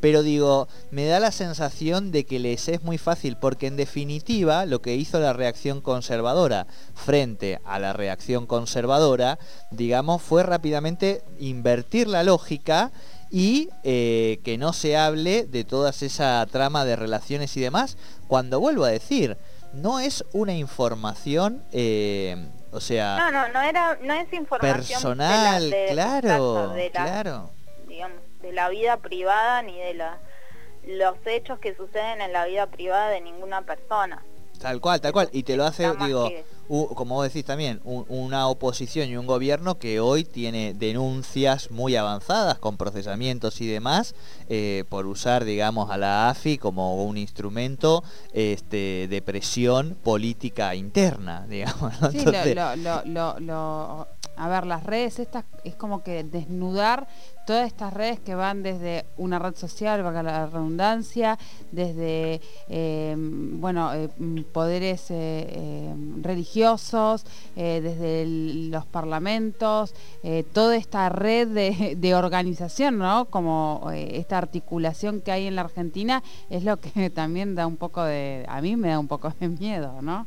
Pero 0.00 0.22
digo, 0.22 0.68
me 0.90 1.06
da 1.06 1.20
la 1.20 1.30
sensación 1.30 2.10
de 2.10 2.24
que 2.24 2.38
les 2.38 2.68
es 2.68 2.82
muy 2.82 2.98
fácil, 2.98 3.36
porque 3.36 3.66
en 3.66 3.76
definitiva 3.76 4.66
lo 4.66 4.82
que 4.82 4.96
hizo 4.96 5.20
la 5.20 5.32
reacción 5.32 5.80
conservadora 5.80 6.66
frente 6.94 7.60
a 7.64 7.78
la 7.78 7.92
reacción 7.92 8.46
conservadora, 8.46 9.38
digamos, 9.70 10.22
fue 10.22 10.42
rápidamente 10.42 11.22
invertir 11.38 12.08
la 12.08 12.22
lógica 12.22 12.92
y 13.30 13.68
eh, 13.84 14.40
que 14.44 14.58
no 14.58 14.72
se 14.72 14.96
hable 14.96 15.44
de 15.46 15.64
toda 15.64 15.90
esa 15.90 16.44
trama 16.50 16.84
de 16.84 16.96
relaciones 16.96 17.56
y 17.56 17.60
demás, 17.60 17.96
cuando 18.28 18.58
vuelvo 18.60 18.84
a 18.84 18.88
decir, 18.90 19.36
no 19.72 20.00
es 20.00 20.24
una 20.32 20.54
información, 20.54 21.62
eh, 21.72 22.48
o 22.72 22.80
sea, 22.80 23.16
No, 23.18 23.30
no, 23.30 23.48
no 23.52 23.60
era, 23.62 23.98
no 24.02 24.14
es 24.14 24.32
información 24.32 24.82
personal, 25.00 25.70
de 25.70 25.70
la- 25.70 25.76
de- 25.86 25.92
claro, 25.92 26.68
de 26.70 26.90
la, 26.92 27.04
claro. 27.04 27.50
digamos, 27.86 28.18
de 28.42 28.52
la 28.52 28.68
vida 28.68 28.96
privada 28.96 29.62
ni 29.62 29.78
de 29.78 29.94
la, 29.94 30.18
los 30.84 31.14
hechos 31.26 31.58
que 31.60 31.74
suceden 31.76 32.20
en 32.20 32.32
la 32.32 32.46
vida 32.46 32.66
privada 32.66 33.08
de 33.10 33.20
ninguna 33.20 33.62
persona. 33.62 34.24
Tal 34.60 34.80
cual, 34.80 35.00
tal 35.00 35.12
cual. 35.12 35.28
Y 35.32 35.42
te 35.42 35.56
lo 35.56 35.64
hace, 35.64 35.84
digo, 36.06 36.28
que- 36.28 36.44
u- 36.68 36.94
como 36.94 37.16
vos 37.16 37.24
decís 37.24 37.44
también, 37.44 37.80
un- 37.84 38.04
una 38.08 38.46
oposición 38.46 39.08
y 39.08 39.16
un 39.16 39.26
gobierno 39.26 39.78
que 39.78 39.98
hoy 40.00 40.22
tiene 40.24 40.74
denuncias 40.74 41.70
muy 41.70 41.96
avanzadas 41.96 42.58
con 42.58 42.76
procesamientos 42.76 43.60
y 43.60 43.66
demás 43.66 44.14
eh, 44.48 44.84
por 44.88 45.06
usar, 45.06 45.44
digamos, 45.44 45.90
a 45.90 45.96
la 45.96 46.28
AFI 46.28 46.58
como 46.58 47.02
un 47.04 47.16
instrumento 47.16 48.04
este, 48.32 49.06
de 49.08 49.22
presión 49.22 49.96
política 50.02 50.74
interna, 50.74 51.46
digamos. 51.48 52.00
¿no? 52.00 52.10
Sí, 52.10 52.18
Entonces, 52.18 52.54
lo, 52.54 52.76
lo, 52.76 53.02
lo, 53.06 53.40
lo- 53.40 54.08
a 54.40 54.48
ver, 54.48 54.64
las 54.64 54.84
redes 54.84 55.18
estas 55.18 55.44
es 55.64 55.74
como 55.74 56.02
que 56.02 56.24
desnudar 56.24 57.06
todas 57.46 57.66
estas 57.66 57.92
redes 57.92 58.18
que 58.20 58.34
van 58.34 58.62
desde 58.62 59.04
una 59.18 59.38
red 59.38 59.54
social, 59.54 60.02
valga 60.02 60.22
la 60.22 60.46
redundancia, 60.46 61.38
desde, 61.72 62.40
eh, 62.70 63.14
bueno, 63.18 63.92
eh, 63.92 64.08
mm, 64.16 64.44
poderes 64.52 65.08
eh, 65.10 65.94
religiosos, 66.22 67.26
desde 67.54 68.24
los 68.70 68.86
parlamentos, 68.86 69.94
toda 70.54 70.76
esta 70.76 71.10
red 71.10 71.48
de, 71.48 71.96
de 71.96 72.14
organización, 72.14 72.96
¿no? 72.96 73.26
Como 73.26 73.90
esta 73.92 74.38
articulación 74.38 75.20
que 75.20 75.32
hay 75.32 75.46
en 75.46 75.56
la 75.56 75.62
Argentina 75.62 76.22
es 76.48 76.64
lo 76.64 76.78
que 76.78 77.10
también 77.14 77.54
da 77.54 77.66
un 77.66 77.76
poco 77.76 78.02
de, 78.04 78.46
a 78.48 78.62
mí 78.62 78.76
me 78.76 78.88
da 78.88 78.98
un 78.98 79.08
poco 79.08 79.30
de 79.38 79.48
miedo, 79.48 80.00
¿no? 80.00 80.26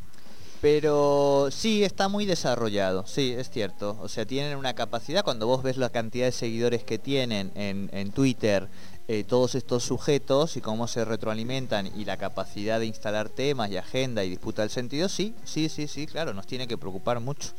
Pero 0.64 1.50
sí, 1.52 1.84
está 1.84 2.08
muy 2.08 2.26
desarrollado, 2.26 3.06
sí, 3.06 3.36
es 3.38 3.50
cierto. 3.50 3.98
O 4.00 4.08
sea, 4.08 4.26
tienen 4.26 4.58
una 4.58 4.74
capacidad, 4.74 5.22
cuando 5.22 5.46
vos 5.46 5.62
ves 5.62 5.76
la 5.76 5.90
cantidad 5.90 6.26
de 6.26 6.32
seguidores 6.32 6.86
que 6.86 6.98
tienen 6.98 7.52
en, 7.56 7.90
en 7.92 8.12
Twitter, 8.14 8.70
eh, 9.10 9.26
todos 9.26 9.56
estos 9.56 9.84
sujetos 9.84 10.56
y 10.56 10.62
cómo 10.62 10.88
se 10.88 11.04
retroalimentan 11.04 11.88
y 12.00 12.06
la 12.06 12.16
capacidad 12.16 12.80
de 12.80 12.86
instalar 12.86 13.28
temas 13.28 13.70
y 13.72 13.76
agenda 13.76 14.24
y 14.24 14.30
disputa 14.30 14.62
del 14.62 14.72
sentido, 14.72 15.10
sí, 15.10 15.36
sí, 15.44 15.68
sí, 15.68 15.90
sí, 15.90 16.08
claro, 16.08 16.34
nos 16.34 16.48
tiene 16.48 16.66
que 16.66 16.78
preocupar 16.78 17.20
mucho. 17.20 17.50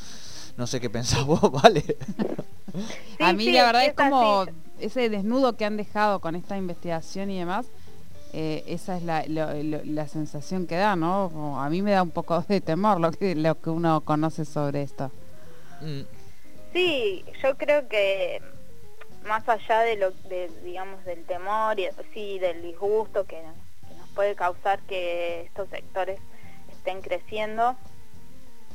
No 0.56 0.66
sé 0.66 0.80
qué 0.80 0.88
pensás 0.88 1.24
vos, 1.26 1.42
¿vale? 1.52 1.84
a 3.20 3.34
mí 3.34 3.44
sí, 3.44 3.52
la 3.52 3.66
verdad 3.66 3.82
es 3.82 3.90
es 3.90 3.94
como 3.96 4.40
así. 4.40 4.52
ese 4.80 5.10
desnudo 5.10 5.58
que 5.58 5.66
han 5.66 5.76
dejado 5.76 6.20
con 6.20 6.36
esta 6.36 6.56
investigación 6.56 7.30
y 7.30 7.38
demás, 7.38 7.66
eh, 8.34 8.64
esa 8.66 8.96
es 8.96 9.02
la, 9.04 9.24
lo- 9.28 9.52
lo- 9.62 9.84
la 9.84 10.08
sensación 10.08 10.66
que 10.66 10.76
da, 10.76 10.96
¿no? 10.96 11.60
A 11.62 11.70
mí 11.70 11.82
me 11.82 11.92
da 11.92 12.02
un 12.02 12.10
poco 12.10 12.40
de 12.42 12.60
temor 12.60 13.00
lo 13.00 13.10
que, 13.12 13.34
lo 13.34 13.60
que 13.60 13.70
uno 13.70 14.00
conoce 14.02 14.44
sobre 14.44 14.82
esto. 14.82 15.10
Mm, 15.80 16.02
Sí, 16.72 17.24
yo 17.40 17.56
creo 17.56 17.86
que 17.88 18.42
más 19.24 19.48
allá 19.48 19.80
de 19.80 19.96
lo 19.96 20.10
de, 20.28 20.50
digamos 20.64 21.04
del 21.04 21.24
temor 21.24 21.78
y 21.78 21.86
sí 22.12 22.38
del 22.40 22.62
disgusto 22.62 23.24
que, 23.24 23.36
que 23.88 23.94
nos 23.94 24.08
puede 24.10 24.34
causar 24.34 24.80
que 24.80 25.42
estos 25.42 25.68
sectores 25.68 26.18
estén 26.72 27.00
creciendo, 27.00 27.76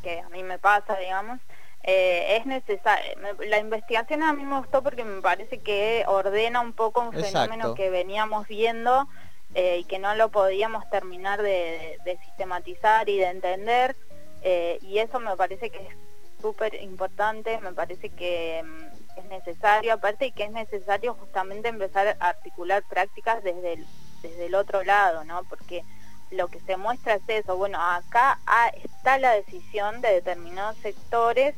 que 0.01 0.21
a 0.21 0.29
mí 0.29 0.43
me 0.43 0.57
pasa, 0.59 0.95
digamos, 0.97 1.39
eh, 1.83 2.37
es 2.37 2.45
necesario. 2.45 3.11
La 3.49 3.59
investigación 3.59 4.23
a 4.23 4.31
mí 4.33 4.45
me 4.45 4.57
gustó 4.59 4.81
porque 4.81 5.03
me 5.03 5.21
parece 5.21 5.59
que 5.59 6.05
ordena 6.07 6.61
un 6.61 6.71
poco 6.73 7.01
un 7.01 7.13
Exacto. 7.13 7.27
fenómeno 7.31 7.73
que 7.75 7.89
veníamos 7.89 8.47
viendo 8.47 9.07
eh, 9.55 9.79
y 9.79 9.83
que 9.85 9.99
no 9.99 10.15
lo 10.15 10.29
podíamos 10.29 10.89
terminar 10.89 11.41
de, 11.41 11.97
sistematizar 12.25 13.09
y 13.09 13.17
de 13.17 13.29
entender. 13.29 13.95
eh, 14.41 14.79
y 14.81 14.99
eso 14.99 15.19
me 15.19 15.35
parece 15.35 15.69
que 15.69 15.79
es 15.79 15.95
súper 16.41 16.75
importante, 16.75 17.59
me 17.59 17.73
parece 17.73 18.09
que 18.09 18.63
mm, 18.63 19.19
es 19.19 19.25
necesario, 19.25 19.93
aparte 19.93 20.27
y 20.27 20.31
que 20.31 20.45
es 20.45 20.51
necesario 20.51 21.13
justamente 21.15 21.67
empezar 21.69 22.15
a 22.19 22.29
articular 22.29 22.83
prácticas 22.89 23.43
desde 23.43 23.73
el, 23.73 23.85
desde 24.21 24.45
el 24.45 24.55
otro 24.55 24.83
lado, 24.83 25.23
¿no? 25.25 25.43
Porque 25.45 25.83
lo 26.31 26.47
que 26.47 26.59
se 26.61 26.77
muestra 26.77 27.15
es 27.15 27.23
eso, 27.27 27.57
bueno, 27.57 27.79
acá 27.81 28.39
está 28.83 29.17
la 29.17 29.33
decisión 29.33 30.01
de 30.01 30.13
determinados 30.13 30.77
sectores 30.77 31.55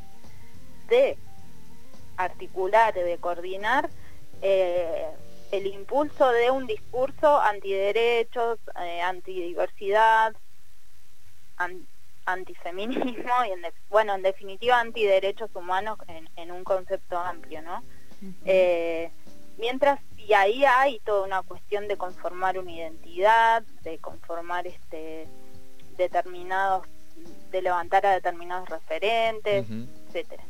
de 0.88 1.18
articular, 2.18 2.94
de 2.94 3.18
coordinar 3.18 3.90
eh, 4.42 5.08
el 5.52 5.68
impulso 5.68 6.32
de 6.32 6.50
un 6.52 6.66
discurso 6.68 7.40
antiderechos, 7.42 8.60
eh, 8.82 9.02
antidiversidad, 9.02 10.34
an- 11.58 11.88
antifeminismo 12.26 13.46
y, 13.48 13.52
en 13.52 13.62
de- 13.62 13.74
bueno, 13.90 14.16
en 14.16 14.22
definitiva, 14.22 14.80
antiderechos 14.80 15.50
humanos 15.54 15.98
en, 16.08 16.30
en 16.36 16.52
un 16.52 16.64
concepto 16.64 17.18
amplio, 17.18 17.62
¿no? 17.62 17.84
Eh, 18.46 19.12
mientras, 19.58 20.00
y 20.16 20.34
ahí 20.34 20.64
hay 20.64 21.00
toda 21.00 21.26
una 21.26 21.42
cuestión 21.42 21.88
de 21.88 21.98
conformar 21.98 22.58
una 22.60 22.72
identidad, 22.72 23.64
de 23.84 23.98
conformar 23.98 24.68
este 24.68 25.28
determinados, 25.98 26.88
de 27.52 27.62
levantar 27.62 28.06
a 28.06 28.14
determinados 28.14 28.70
referentes, 28.70 29.66
ujú. 29.70 29.88
etcétera. 30.08 30.44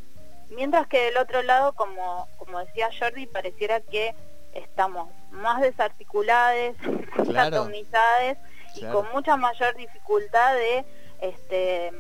Mientras 0.49 0.85
que 0.87 0.99
del 1.05 1.17
otro 1.17 1.41
lado, 1.43 1.73
como, 1.73 2.27
como 2.37 2.59
decía 2.59 2.89
Jordi, 2.97 3.25
pareciera 3.25 3.79
que 3.79 4.13
estamos 4.53 5.09
más 5.31 5.61
desarticulados, 5.61 6.75
más 7.17 7.27
Claro. 7.27 7.61
atomizados 7.61 8.37
y 8.75 8.85
con 8.85 9.09
mucha 9.11 9.35
mayor 9.37 9.75
dificultad 9.75 10.55
de 10.55 10.85
este, 11.21 11.91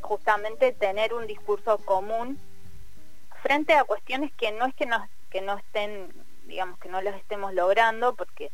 justamente 0.00 0.72
tener 0.72 1.12
un 1.14 1.26
discurso 1.26 1.78
común 1.78 2.38
frente 3.42 3.74
a 3.74 3.84
cuestiones 3.84 4.32
que 4.34 4.52
no 4.52 4.66
es 4.66 4.74
que 4.74 4.86
no, 4.86 5.06
que 5.30 5.40
no 5.40 5.56
estén, 5.58 6.12
digamos, 6.44 6.78
que 6.78 6.88
no 6.88 7.00
las 7.02 7.16
estemos 7.16 7.54
logrando, 7.54 8.14
porque 8.14 8.50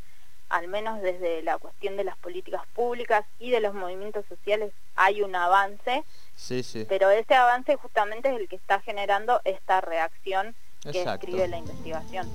al 0.48 0.68
menos 0.68 1.00
desde 1.00 1.42
la 1.42 1.58
cuestión 1.58 1.96
de 1.96 2.04
las 2.04 2.16
políticas 2.18 2.62
públicas 2.74 3.24
y 3.38 3.50
de 3.50 3.60
los 3.60 3.74
movimientos 3.74 4.24
sociales 4.28 4.72
hay 4.94 5.22
un 5.22 5.34
avance, 5.34 6.04
sí, 6.36 6.62
sí. 6.62 6.86
pero 6.88 7.10
ese 7.10 7.34
avance 7.34 7.76
justamente 7.76 8.28
es 8.28 8.36
el 8.38 8.48
que 8.48 8.56
está 8.56 8.80
generando 8.80 9.40
esta 9.44 9.80
reacción 9.80 10.54
que 10.92 11.02
escribe 11.02 11.48
la 11.48 11.56
investigación. 11.56 12.28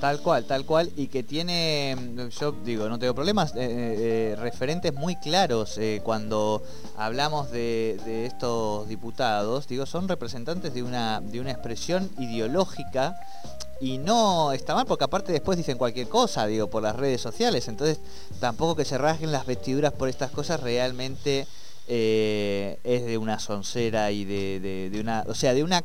Tal 0.00 0.20
cual, 0.20 0.44
tal 0.44 0.66
cual, 0.66 0.90
y 0.94 1.06
que 1.06 1.22
tiene, 1.22 1.96
yo 2.38 2.52
digo, 2.52 2.88
no 2.88 2.98
tengo 2.98 3.14
problemas, 3.14 3.52
eh, 3.52 3.60
eh, 3.60 3.96
eh, 4.32 4.36
referentes 4.36 4.92
muy 4.92 5.16
claros 5.16 5.80
cuando 6.02 6.62
hablamos 6.98 7.50
de, 7.50 8.26
estos 8.26 8.88
diputados, 8.88 9.66
digo, 9.68 9.86
son 9.86 10.06
representantes 10.06 10.74
de 10.74 10.82
una, 10.82 11.22
de 11.22 11.40
una 11.40 11.50
expresión 11.50 12.10
ideológica 12.18 13.18
y 13.80 13.96
no 13.96 14.52
está 14.52 14.74
mal 14.74 14.84
porque 14.86 15.04
aparte 15.04 15.32
después 15.32 15.56
dicen 15.56 15.78
cualquier 15.78 16.08
cosa, 16.08 16.46
digo, 16.46 16.68
por 16.68 16.82
las 16.82 16.96
redes 16.96 17.22
sociales, 17.22 17.66
entonces 17.66 17.98
tampoco 18.38 18.76
que 18.76 18.84
se 18.84 18.98
rasguen 18.98 19.32
las 19.32 19.46
vestiduras 19.46 19.94
por 19.94 20.10
estas 20.10 20.30
cosas 20.30 20.60
realmente 20.60 21.46
es 21.88 23.06
de 23.06 23.16
una 23.18 23.38
soncera 23.38 24.10
y 24.10 24.24
de, 24.24 24.90
de 24.90 25.00
una, 25.00 25.24
o 25.26 25.34
sea, 25.34 25.54
de 25.54 25.62
una 25.62 25.84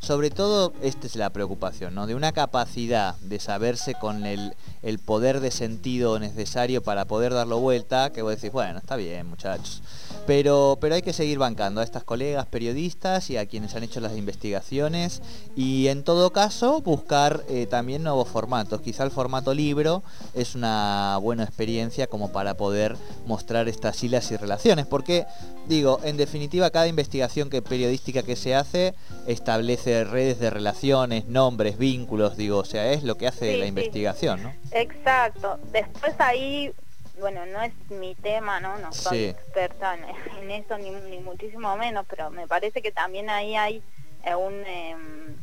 sobre 0.00 0.30
todo, 0.30 0.72
esta 0.82 1.06
es 1.06 1.14
la 1.14 1.30
preocupación, 1.30 1.94
¿no? 1.94 2.06
De 2.06 2.14
una 2.14 2.32
capacidad 2.32 3.16
de 3.16 3.38
saberse 3.38 3.94
con 3.94 4.24
el, 4.24 4.54
el 4.82 4.98
poder 4.98 5.40
de 5.40 5.50
sentido 5.50 6.18
necesario 6.18 6.82
para 6.82 7.04
poder 7.04 7.34
darlo 7.34 7.60
vuelta, 7.60 8.10
que 8.10 8.22
vos 8.22 8.34
decís, 8.34 8.50
bueno, 8.50 8.78
está 8.78 8.96
bien, 8.96 9.26
muchachos. 9.26 9.82
Pero, 10.26 10.78
pero 10.80 10.94
hay 10.94 11.02
que 11.02 11.12
seguir 11.12 11.38
bancando 11.38 11.82
a 11.82 11.84
estas 11.84 12.02
colegas 12.04 12.46
periodistas 12.46 13.28
y 13.28 13.36
a 13.36 13.46
quienes 13.46 13.74
han 13.74 13.82
hecho 13.82 14.00
las 14.00 14.16
investigaciones 14.16 15.20
y 15.54 15.88
en 15.88 16.02
todo 16.02 16.32
caso 16.32 16.80
buscar 16.80 17.44
eh, 17.48 17.66
también 17.66 18.02
nuevos 18.02 18.28
formatos. 18.28 18.80
Quizá 18.80 19.04
el 19.04 19.10
formato 19.10 19.52
libro 19.52 20.02
es 20.34 20.54
una 20.54 21.18
buena 21.20 21.44
experiencia 21.44 22.06
como 22.06 22.32
para 22.32 22.56
poder 22.56 22.96
mostrar 23.26 23.68
estas 23.68 24.02
hilas 24.02 24.30
y 24.30 24.36
relaciones, 24.36 24.86
porque 24.86 25.26
digo, 25.68 26.00
en 26.04 26.16
definitiva 26.16 26.70
cada 26.70 26.86
investigación 26.86 27.50
que 27.50 27.60
periodística 27.60 28.22
que 28.22 28.36
se 28.36 28.54
hace 28.54 28.94
establece 29.26 29.89
redes 30.04 30.38
de 30.38 30.50
relaciones, 30.50 31.26
nombres, 31.26 31.78
vínculos, 31.78 32.36
digo, 32.36 32.58
o 32.58 32.64
sea, 32.64 32.92
es 32.92 33.02
lo 33.02 33.16
que 33.16 33.26
hace 33.26 33.56
la 33.56 33.66
investigación, 33.66 34.42
¿no? 34.42 34.52
Exacto. 34.72 35.58
Después 35.72 36.14
ahí, 36.18 36.72
bueno, 37.18 37.46
no 37.46 37.62
es 37.62 37.72
mi 37.90 38.14
tema, 38.14 38.60
¿no? 38.60 38.78
No 38.78 38.92
soy 38.92 39.24
experta 39.24 39.96
en, 40.40 40.50
eso, 40.50 40.78
ni, 40.78 41.18
muchísimo 41.18 41.76
menos, 41.76 42.06
pero 42.08 42.30
me 42.30 42.46
parece 42.46 42.82
que 42.82 42.92
también 42.92 43.30
ahí 43.30 43.56
hay 43.56 43.82
eh, 44.24 44.34
un... 44.34 44.64
Em, 44.66 45.36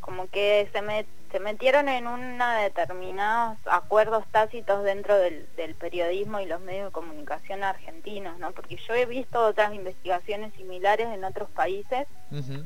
como 0.00 0.28
que 0.28 0.68
se, 0.72 0.82
me, 0.82 1.06
se 1.32 1.40
metieron 1.40 1.88
en 1.88 2.06
una 2.06 2.58
determinados 2.58 3.56
acuerdos 3.64 4.24
tácitos 4.30 4.84
dentro 4.84 5.16
del, 5.16 5.48
periodismo 5.80 6.38
y 6.40 6.46
los 6.46 6.60
medios 6.60 6.86
de 6.86 6.92
comunicación 6.92 7.64
argentinos, 7.64 8.38
¿no? 8.38 8.52
Porque 8.52 8.76
yo 8.76 8.94
he 8.94 9.06
visto 9.06 9.44
otras 9.44 9.72
investigaciones 9.72 10.52
similares 10.54 11.08
en 11.08 11.24
otros 11.24 11.48
países, 11.50 12.06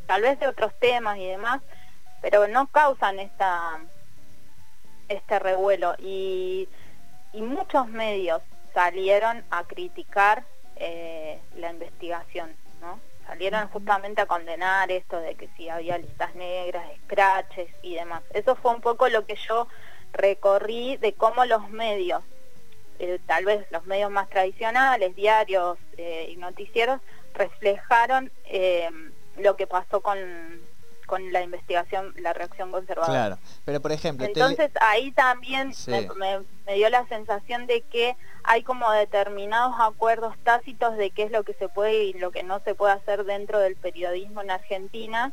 tal 0.06 0.22
vez 0.22 0.38
de 0.40 0.48
otros 0.48 0.72
temas 0.80 1.16
y 1.18 1.26
demás, 1.26 1.62
pero 2.20 2.48
no 2.48 2.66
causan 2.66 3.20
esta 3.20 3.78
este 5.08 5.38
revuelo 5.38 5.94
y, 6.00 6.68
y 7.32 7.40
muchos 7.40 7.86
medios 7.86 8.42
salieron 8.74 9.44
a 9.50 9.62
criticar 9.62 10.44
eh, 10.74 11.40
la 11.54 11.70
investigación, 11.70 12.50
¿no? 12.80 12.98
Salieron 13.26 13.68
justamente 13.68 14.20
a 14.20 14.26
condenar 14.26 14.90
esto 14.90 15.20
de 15.20 15.34
que 15.34 15.48
si 15.56 15.68
había 15.68 15.98
listas 15.98 16.34
negras, 16.34 16.84
scratches 17.04 17.68
y 17.82 17.94
demás. 17.94 18.22
Eso 18.32 18.54
fue 18.56 18.72
un 18.72 18.80
poco 18.80 19.08
lo 19.08 19.26
que 19.26 19.34
yo 19.34 19.68
recorrí 20.12 20.96
de 20.98 21.12
cómo 21.12 21.44
los 21.44 21.68
medios, 21.70 22.22
eh, 22.98 23.18
tal 23.26 23.44
vez 23.44 23.66
los 23.70 23.84
medios 23.86 24.10
más 24.10 24.28
tradicionales, 24.28 25.14
diarios 25.16 25.76
eh, 25.96 26.28
y 26.30 26.36
noticieros, 26.36 27.00
reflejaron 27.34 28.30
lo 29.36 29.56
que 29.56 29.66
pasó 29.66 30.00
con, 30.00 30.18
con 31.06 31.32
la 31.32 31.42
investigación, 31.42 32.14
la 32.18 32.32
reacción 32.32 32.70
conservadora. 32.70 33.12
Claro, 33.12 33.38
pero 33.64 33.80
por 33.80 33.92
ejemplo... 33.92 34.26
Entonces 34.26 34.70
ahí 34.80 35.12
también 35.12 35.72
me, 36.16 36.74
dio 36.74 36.90
la 36.90 37.06
sensación 37.08 37.66
de 37.66 37.82
que 37.82 38.16
hay 38.44 38.62
como 38.62 38.90
determinados 38.90 39.74
acuerdos 39.78 40.34
tácitos 40.44 40.96
de 40.96 41.10
qué 41.10 41.24
es 41.24 41.30
lo 41.30 41.44
que 41.44 41.54
se 41.54 41.68
puede 41.68 42.04
y 42.04 42.12
lo 42.14 42.30
que 42.30 42.42
no 42.42 42.60
se 42.60 42.74
puede 42.74 42.92
hacer 42.94 43.24
dentro 43.24 43.58
del 43.58 43.76
periodismo 43.76 44.42
en 44.42 44.50
Argentina, 44.50 45.32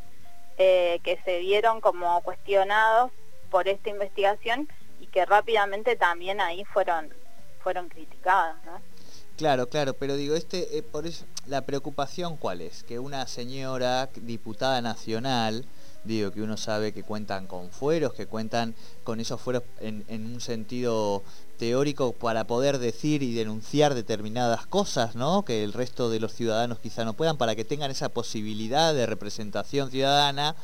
eh, 0.58 1.00
que 1.04 1.20
se 1.26 1.40
vieron 1.40 1.82
como 1.82 2.22
cuestionados 2.22 3.12
por 3.50 3.68
esta 3.68 3.90
investigación 3.90 4.70
y 5.00 5.08
que 5.08 5.26
rápidamente 5.26 5.96
también 5.96 6.40
ahí 6.40 6.64
fueron, 6.66 7.14
fueron 7.62 7.90
criticados, 7.90 8.56
¿no? 8.66 8.93
Claro, 9.36 9.68
claro, 9.68 9.96
pero 9.96 10.16
digo, 10.16 10.36
este, 10.36 10.78
eh, 10.78 10.84
por 10.84 11.08
eso, 11.08 11.26
la 11.48 11.66
preocupación 11.66 12.38
cuál 12.38 12.62
es, 12.62 12.84
que 12.84 13.00
una 13.00 13.26
señora 13.26 14.08
diputada 14.22 14.80
nacional, 14.80 15.66
digo 16.04 16.32
que 16.32 16.44
uno 16.44 16.56
sabe 16.56 16.94
que 16.94 17.02
cuentan 17.02 17.48
con 17.48 17.72
fueros, 17.72 18.14
que 18.14 18.28
cuentan 18.28 18.76
con 19.04 19.20
esos 19.20 19.42
fueros 19.42 19.64
en, 19.80 20.06
un 20.08 20.40
sentido 20.40 21.24
teórico 21.58 22.14
para 22.14 22.46
poder 22.46 22.78
decir 22.78 23.24
y 23.24 23.34
denunciar 23.34 23.96
determinadas 23.96 24.68
cosas, 24.68 25.16
¿no? 25.16 25.44
Que 25.44 25.64
el 25.64 25.74
resto 25.74 26.12
de 26.12 26.20
los 26.20 26.34
ciudadanos 26.34 26.78
quizá 26.78 27.04
no 27.04 27.14
puedan, 27.14 27.38
para 27.38 27.56
que 27.56 27.66
tengan 27.66 27.90
esa 27.90 28.10
posibilidad 28.10 28.94
de 28.94 29.08
representación 29.08 29.90
ciudadana 29.90 30.56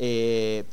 eh, 0.00 0.64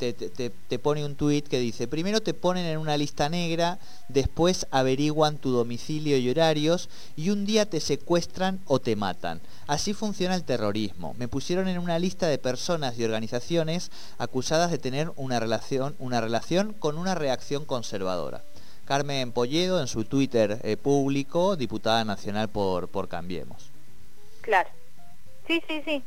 te, 0.67 0.79
pone 0.79 1.03
un 1.03 1.15
tuit 1.15 1.47
que 1.47 1.59
dice, 1.59 1.87
primero 1.87 2.21
te 2.21 2.35
ponen 2.35 2.65
en 2.65 2.77
una 2.77 2.95
lista 2.95 3.27
negra, 3.27 3.79
después 4.07 4.67
averiguan 4.69 5.37
tu 5.37 5.49
domicilio 5.49 6.17
y 6.17 6.29
horarios 6.29 6.89
y 7.15 7.31
un 7.31 7.45
día 7.45 7.65
te 7.65 7.79
secuestran 7.79 8.59
o 8.65 8.79
te 8.79 8.95
matan. 8.95 9.41
Así 9.65 9.93
funciona 9.93 10.35
el 10.35 10.43
terrorismo. 10.43 11.15
Me 11.17 11.27
pusieron 11.27 11.67
en 11.67 11.79
una 11.79 11.97
lista 11.97 12.27
de 12.27 12.37
personas 12.37 12.97
y 12.99 13.03
organizaciones 13.03 13.89
acusadas 14.19 14.69
de 14.69 14.77
tener 14.77 15.11
una 15.15 15.39
relación, 15.39 15.95
una 15.97 16.21
relación 16.21 16.73
con 16.73 16.97
una 16.97 17.15
reacción 17.15 17.65
conservadora. 17.65 18.43
Carmen 18.85 19.31
Polledo 19.31 19.81
en 19.81 19.87
su 19.87 20.05
Twitter 20.05 20.59
eh, 20.61 20.77
público, 20.77 21.55
diputada 21.55 22.05
nacional 22.05 22.49
por, 22.49 22.87
por 22.89 23.07
Cambiemos. 23.07 23.71
Claro. 24.41 24.69
Sí, 25.47 25.61
sí, 25.67 25.81
sí 25.83 26.03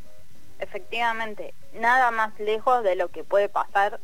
efectivamente, 0.58 1.54
nada 1.72 2.10
más 2.10 2.38
lejos 2.38 2.82
de 2.82 2.96
lo 2.96 3.08
que 3.08 3.24
puede 3.24 3.48
pasar 3.48 4.00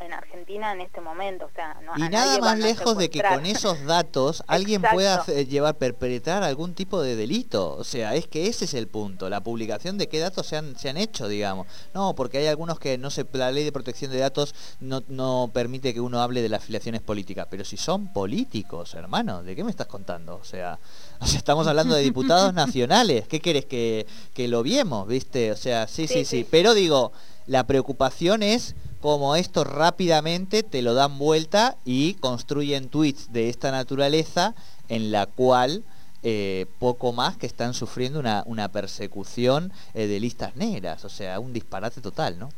en 0.00 0.12
Argentina 0.12 0.72
en 0.72 0.80
este 0.80 1.00
momento. 1.00 1.46
O 1.46 1.50
sea, 1.54 1.80
no, 1.84 1.92
y 1.96 2.08
nada 2.08 2.38
más 2.38 2.58
lejos 2.58 2.96
de 2.96 3.10
que 3.10 3.22
con 3.22 3.46
esos 3.46 3.84
datos 3.84 4.42
alguien 4.46 4.82
pueda 4.82 5.24
llevar, 5.26 5.76
perpetrar 5.76 6.42
algún 6.42 6.74
tipo 6.74 7.00
de 7.00 7.16
delito. 7.16 7.74
O 7.74 7.84
sea, 7.84 8.14
es 8.14 8.26
que 8.26 8.46
ese 8.46 8.64
es 8.66 8.74
el 8.74 8.88
punto, 8.88 9.28
la 9.28 9.42
publicación 9.42 9.98
de 9.98 10.08
qué 10.08 10.18
datos 10.18 10.46
se 10.46 10.56
han, 10.56 10.76
se 10.78 10.88
han 10.88 10.96
hecho, 10.96 11.28
digamos. 11.28 11.66
No, 11.94 12.14
porque 12.14 12.38
hay 12.38 12.46
algunos 12.46 12.78
que 12.78 12.98
no 12.98 13.10
se, 13.10 13.26
la 13.32 13.50
ley 13.50 13.64
de 13.64 13.72
protección 13.72 14.10
de 14.10 14.18
datos 14.18 14.54
no, 14.80 15.02
no 15.08 15.50
permite 15.52 15.94
que 15.94 16.00
uno 16.00 16.20
hable 16.20 16.42
de 16.42 16.48
las 16.48 16.62
afiliaciones 16.62 17.00
políticas. 17.00 17.46
Pero 17.50 17.64
si 17.64 17.76
son 17.76 18.12
políticos, 18.12 18.94
hermano, 18.94 19.42
¿de 19.42 19.56
qué 19.56 19.64
me 19.64 19.70
estás 19.70 19.86
contando? 19.86 20.36
O 20.36 20.44
sea, 20.44 20.78
estamos 21.34 21.66
hablando 21.66 21.94
de 21.94 22.02
diputados 22.02 22.52
nacionales. 22.54 23.28
¿Qué 23.28 23.40
querés 23.40 23.66
que, 23.66 24.06
que 24.34 24.48
lo 24.48 24.62
viemos, 24.62 25.06
viste? 25.06 25.52
O 25.52 25.56
sea, 25.56 25.86
sí, 25.86 26.06
sí, 26.06 26.24
sí. 26.24 26.46
Pero 26.48 26.74
digo, 26.74 27.12
la 27.46 27.66
preocupación 27.66 28.42
es 28.42 28.74
como 29.00 29.36
esto 29.36 29.64
rápidamente 29.64 30.62
te 30.62 30.82
lo 30.82 30.94
dan 30.94 31.18
vuelta 31.18 31.76
y 31.84 32.14
construyen 32.14 32.88
tweets 32.88 33.32
de 33.32 33.48
esta 33.48 33.70
naturaleza 33.70 34.54
en 34.88 35.10
la 35.10 35.26
cual 35.26 35.84
eh, 36.22 36.66
poco 36.78 37.12
más 37.12 37.36
que 37.36 37.46
están 37.46 37.74
sufriendo 37.74 38.18
una, 38.18 38.42
una 38.46 38.68
persecución 38.68 39.72
eh, 39.94 40.06
de 40.06 40.18
listas 40.20 40.56
negras, 40.56 41.04
o 41.04 41.08
sea, 41.08 41.38
un 41.40 41.52
disparate 41.52 42.00
total, 42.00 42.38
¿no? 42.38 42.50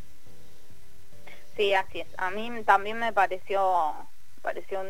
Sí, 1.57 1.74
así 1.74 2.01
es. 2.01 2.09
A 2.16 2.31
mí 2.31 2.51
también 2.64 2.98
me 2.98 3.12
pareció, 3.12 3.92
pareció 4.42 4.83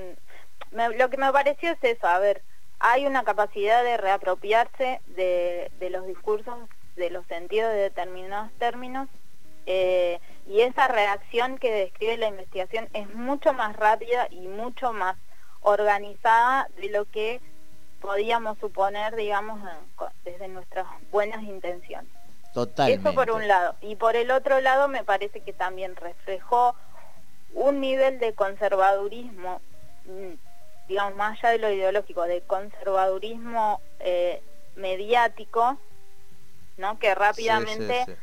lo 0.71 1.11
que 1.11 1.17
me 1.17 1.33
pareció 1.33 1.71
es 1.73 1.79
eso, 1.83 2.07
a 2.07 2.19
ver, 2.19 2.43
hay 2.79 3.07
una 3.07 3.25
capacidad 3.25 3.83
de 3.83 3.97
reapropiarse 3.97 5.01
de, 5.07 5.71
de 5.81 5.91
los 5.91 6.07
discursos, 6.07 6.57
de 6.97 7.11
los 7.11 7.27
sentidos 7.27 7.73
de 7.73 7.79
determinados 7.79 8.53
términos, 8.59 9.09
eh, 9.67 10.21
y 10.49 10.63
esa 10.63 10.89
reacción 10.89 11.59
que 11.59 11.71
describe 11.71 12.17
la 12.17 12.29
investigación 12.29 12.89
es 12.95 13.13
mucho 13.15 13.53
más 13.53 13.77
rápida 13.77 14.29
y 14.31 14.49
mucho 14.49 14.93
más 14.93 15.17
organizada 15.61 16.69
de 16.81 16.89
lo 16.89 17.05
que 17.05 17.41
podíamos 18.01 18.59
suponer, 18.59 19.15
digamos, 19.15 19.61
desde 20.25 20.49
nuestras 20.49 20.87
buenas 21.11 21.43
intenciones. 21.43 22.11
Totalmente. 22.55 23.09
Eso 23.09 23.15
por 23.15 23.31
un 23.31 23.47
lado. 23.47 23.77
Y 23.83 23.97
por 23.97 24.17
el 24.17 24.31
otro 24.31 24.61
lado 24.61 24.89
me 24.89 25.05
parece 25.05 25.41
que 25.41 25.53
también 25.53 25.95
reflejó 25.97 26.75
un 27.53 27.81
nivel 27.81 28.19
de 28.19 28.33
conservadurismo 28.33 29.61
mm, 30.07 30.35
digamos, 30.89 31.17
más 31.17 31.39
allá 31.39 31.53
de 31.53 31.59
lo 31.59 31.71
ideológico, 31.71 32.23
de 32.23 32.41
conservadurismo 32.41 33.81
eh, 34.01 34.43
mediático, 34.75 35.79
¿no? 36.79 36.99
Que 36.99 37.15
rápidamente 37.15 38.17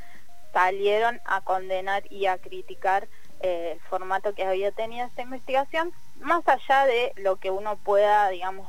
salieron 0.55 1.19
a 1.25 1.41
condenar 1.41 2.09
y 2.09 2.27
a 2.27 2.37
criticar 2.37 3.09
eh, 3.41 3.73
el 3.73 3.79
formato 3.89 4.33
que 4.33 4.45
había 4.45 4.71
tenido 4.71 5.05
esta 5.05 5.21
investigación, 5.21 5.91
más 6.21 6.47
allá 6.47 6.85
de 6.85 7.11
lo 7.17 7.35
que 7.35 7.51
uno 7.51 7.75
pueda, 7.75 8.29
digamos, 8.29 8.65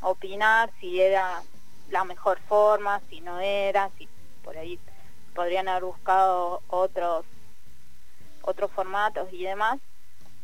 opinar, 0.00 0.72
si 0.80 1.00
era 1.00 1.40
la 1.90 2.02
mejor 2.02 2.40
forma, 2.48 3.00
si 3.08 3.20
no 3.20 3.38
era, 3.38 3.88
si 3.96 4.08
por 4.42 4.58
ahí 4.58 4.80
podrían 5.32 5.68
haber 5.68 5.84
buscado 5.84 6.60
otros 6.66 7.24
otros 8.42 8.72
formatos 8.72 9.28
y 9.30 9.44
demás, 9.44 9.78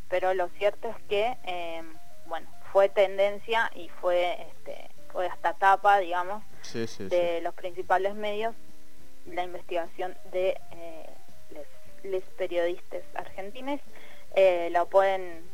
pero 0.08 0.32
lo 0.32 0.48
cierto 0.50 0.88
es 0.88 0.96
que, 1.08 1.36
em, 1.42 1.92
bueno, 2.26 2.46
fue 2.70 2.88
tendencia 2.88 3.68
y 3.74 3.88
fue, 3.88 4.42
este, 4.42 4.90
fue 5.10 5.26
hasta 5.26 5.54
tapa, 5.54 5.98
digamos, 5.98 6.44
de 7.08 7.40
los 7.40 7.54
principales 7.54 8.14
medios 8.14 8.54
la 9.26 9.44
investigación 9.44 10.16
de 10.32 10.60
eh, 10.72 11.10
los 12.04 12.22
periodistas 12.36 13.02
argentinos. 13.14 13.80
Eh, 14.36 14.68
lo 14.72 14.86
pueden 14.86 15.44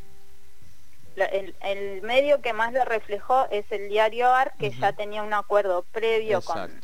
el, 1.15 2.01
medio 2.01 2.41
que 2.41 2.53
más 2.53 2.73
lo 2.73 2.85
reflejó 2.85 3.47
es 3.49 3.69
el 3.71 3.89
diario 3.89 4.33
AR, 4.33 4.53
que 4.57 4.71
ya 4.71 4.93
tenía 4.93 5.23
un 5.23 5.33
acuerdo 5.33 5.83
previo 5.91 6.41
con, 6.41 6.79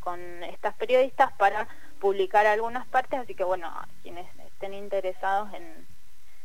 con 0.00 0.44
estas 0.44 0.74
periodistas 0.76 1.32
para 1.32 1.68
publicar 2.00 2.46
algunas 2.46 2.86
partes, 2.86 3.18
así 3.18 3.34
que 3.34 3.44
bueno, 3.44 3.72
quienes 4.02 4.26
estén 4.46 4.74
interesados 4.74 5.52
en, 5.54 5.86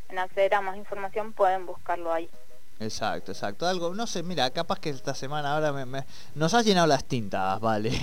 en 0.10 0.20
acceder 0.20 0.56
a 0.56 0.62
más 0.62 0.78
información 0.78 1.34
pueden 1.34 1.66
buscarlo 1.66 2.12
ahí. 2.12 2.30
Exacto, 2.82 3.32
exacto. 3.32 3.68
Algo, 3.68 3.94
no 3.94 4.08
sé, 4.08 4.24
mira, 4.24 4.50
capaz 4.50 4.80
que 4.80 4.90
esta 4.90 5.14
semana 5.14 5.54
ahora 5.54 5.72
me, 5.72 6.04
nos 6.34 6.52
has 6.56 6.66
llenado 6.66 6.88
las 6.88 7.04
tintas, 7.04 7.60
vale. 7.60 7.92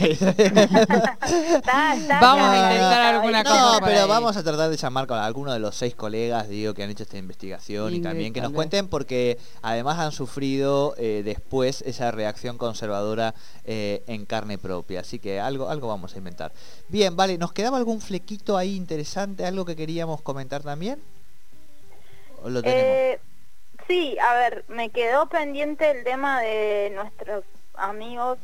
vamos 2.20 2.48
a 2.48 2.56
intentar 2.56 3.14
alguna 3.16 3.42
cosa. 3.42 3.72
No, 3.72 3.80
pero 3.84 4.06
vamos 4.06 4.36
a 4.36 4.44
tratar 4.44 4.70
de 4.70 4.76
llamar 4.76 5.08
con 5.08 5.18
alguno 5.18 5.52
de 5.52 5.58
los 5.58 5.74
seis 5.74 5.96
colegas, 5.96 6.48
digo, 6.48 6.74
que 6.74 6.84
han 6.84 6.90
hecho 6.90 7.02
esta 7.02 7.18
investigación 7.18 7.92
y 7.92 8.00
también 8.00 8.32
que 8.32 8.40
nos 8.40 8.52
cuenten 8.52 8.86
porque 8.86 9.36
además 9.62 9.98
han 9.98 10.12
sufrido 10.12 10.94
eh, 10.96 11.22
después 11.24 11.82
esa 11.82 12.12
reacción 12.12 12.56
conservadora 12.56 13.34
eh, 13.64 14.04
en 14.06 14.26
carne 14.26 14.58
propia. 14.58 15.00
Así 15.00 15.18
que 15.18 15.40
algo, 15.40 15.70
algo 15.70 15.88
vamos 15.88 16.14
a 16.14 16.18
inventar. 16.18 16.52
Bien, 16.86 17.16
vale, 17.16 17.36
¿nos 17.36 17.52
quedaba 17.52 17.78
algún 17.78 18.00
flequito 18.00 18.56
ahí 18.56 18.76
interesante, 18.76 19.44
algo 19.44 19.64
que 19.64 19.74
queríamos 19.74 20.22
comentar 20.22 20.62
también? 20.62 21.00
¿O 22.44 22.48
lo 22.48 22.62
tenemos? 22.62 22.84
Eh, 22.84 23.20
Sí, 23.88 24.18
a 24.18 24.34
ver, 24.34 24.64
me 24.68 24.90
quedó 24.90 25.28
pendiente 25.30 25.90
el 25.90 26.04
tema 26.04 26.42
de 26.42 26.92
nuestros 26.94 27.42
amigos 27.74 28.38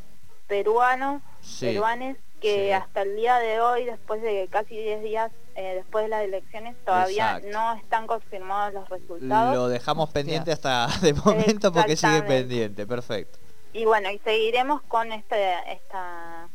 peruanos, 0.47 1.21
peruanes, 1.59 2.17
que 2.41 2.73
hasta 2.73 3.03
el 3.03 3.15
día 3.15 3.37
de 3.37 3.61
hoy, 3.61 3.85
después 3.85 4.21
de 4.23 4.47
casi 4.49 4.75
10 4.75 5.03
días 5.03 5.31
eh, 5.55 5.75
después 5.75 6.05
de 6.05 6.09
las 6.09 6.23
elecciones, 6.23 6.75
todavía 6.83 7.39
no 7.51 7.75
están 7.75 8.07
confirmados 8.07 8.73
los 8.73 8.89
resultados. 8.89 9.55
Lo 9.55 9.67
dejamos 9.67 10.09
pendiente 10.09 10.51
hasta 10.51 10.87
de 11.01 11.13
momento 11.13 11.71
porque 11.71 11.95
sigue 11.95 12.23
pendiente, 12.23 12.87
perfecto. 12.87 13.37
Y 13.71 13.85
bueno, 13.85 14.09
y 14.09 14.17
seguiremos 14.19 14.81
con 14.83 15.11
este, 15.11 15.53
esta... 15.71 16.49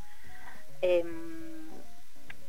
Em, 0.83 1.41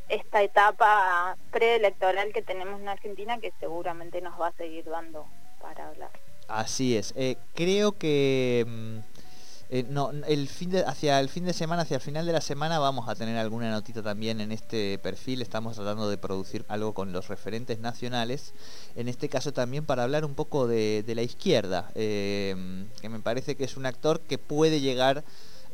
esta 0.08 0.42
etapa 0.42 1.38
preelectoral 1.50 2.34
que 2.34 2.42
tenemos 2.42 2.80
en 2.80 2.88
Argentina 2.88 3.38
que 3.38 3.50
seguramente 3.58 4.20
nos 4.20 4.38
va 4.38 4.48
a 4.48 4.52
seguir 4.52 4.84
dando 4.84 5.26
para 5.58 5.88
hablar. 5.88 6.10
Así 6.48 6.96
es. 6.96 7.12
Eh, 7.16 7.36
creo 7.54 7.92
que 7.98 8.66
mm, 8.68 9.12
eh, 9.74 9.86
no, 9.88 10.10
el 10.10 10.48
fin 10.48 10.68
de, 10.68 10.84
hacia 10.84 11.18
el 11.18 11.30
fin 11.30 11.46
de 11.46 11.54
semana, 11.54 11.80
hacia 11.80 11.94
el 11.94 12.02
final 12.02 12.26
de 12.26 12.32
la 12.34 12.42
semana, 12.42 12.78
vamos 12.78 13.08
a 13.08 13.14
tener 13.14 13.38
alguna 13.38 13.70
notita 13.70 14.02
también 14.02 14.42
en 14.42 14.52
este 14.52 14.98
perfil. 14.98 15.40
Estamos 15.40 15.76
tratando 15.76 16.10
de 16.10 16.18
producir 16.18 16.66
algo 16.68 16.92
con 16.92 17.12
los 17.12 17.28
referentes 17.28 17.78
nacionales. 17.78 18.52
En 18.96 19.08
este 19.08 19.30
caso 19.30 19.54
también 19.54 19.86
para 19.86 20.02
hablar 20.02 20.26
un 20.26 20.34
poco 20.34 20.66
de, 20.66 21.04
la 21.06 21.22
izquierda, 21.22 21.90
eh, 21.94 22.84
que 23.00 23.08
me 23.08 23.20
parece 23.20 23.56
que 23.56 23.64
es 23.64 23.78
un 23.78 23.86
actor 23.86 24.20
que 24.20 24.36
puede 24.36 24.82
llegar 24.82 25.24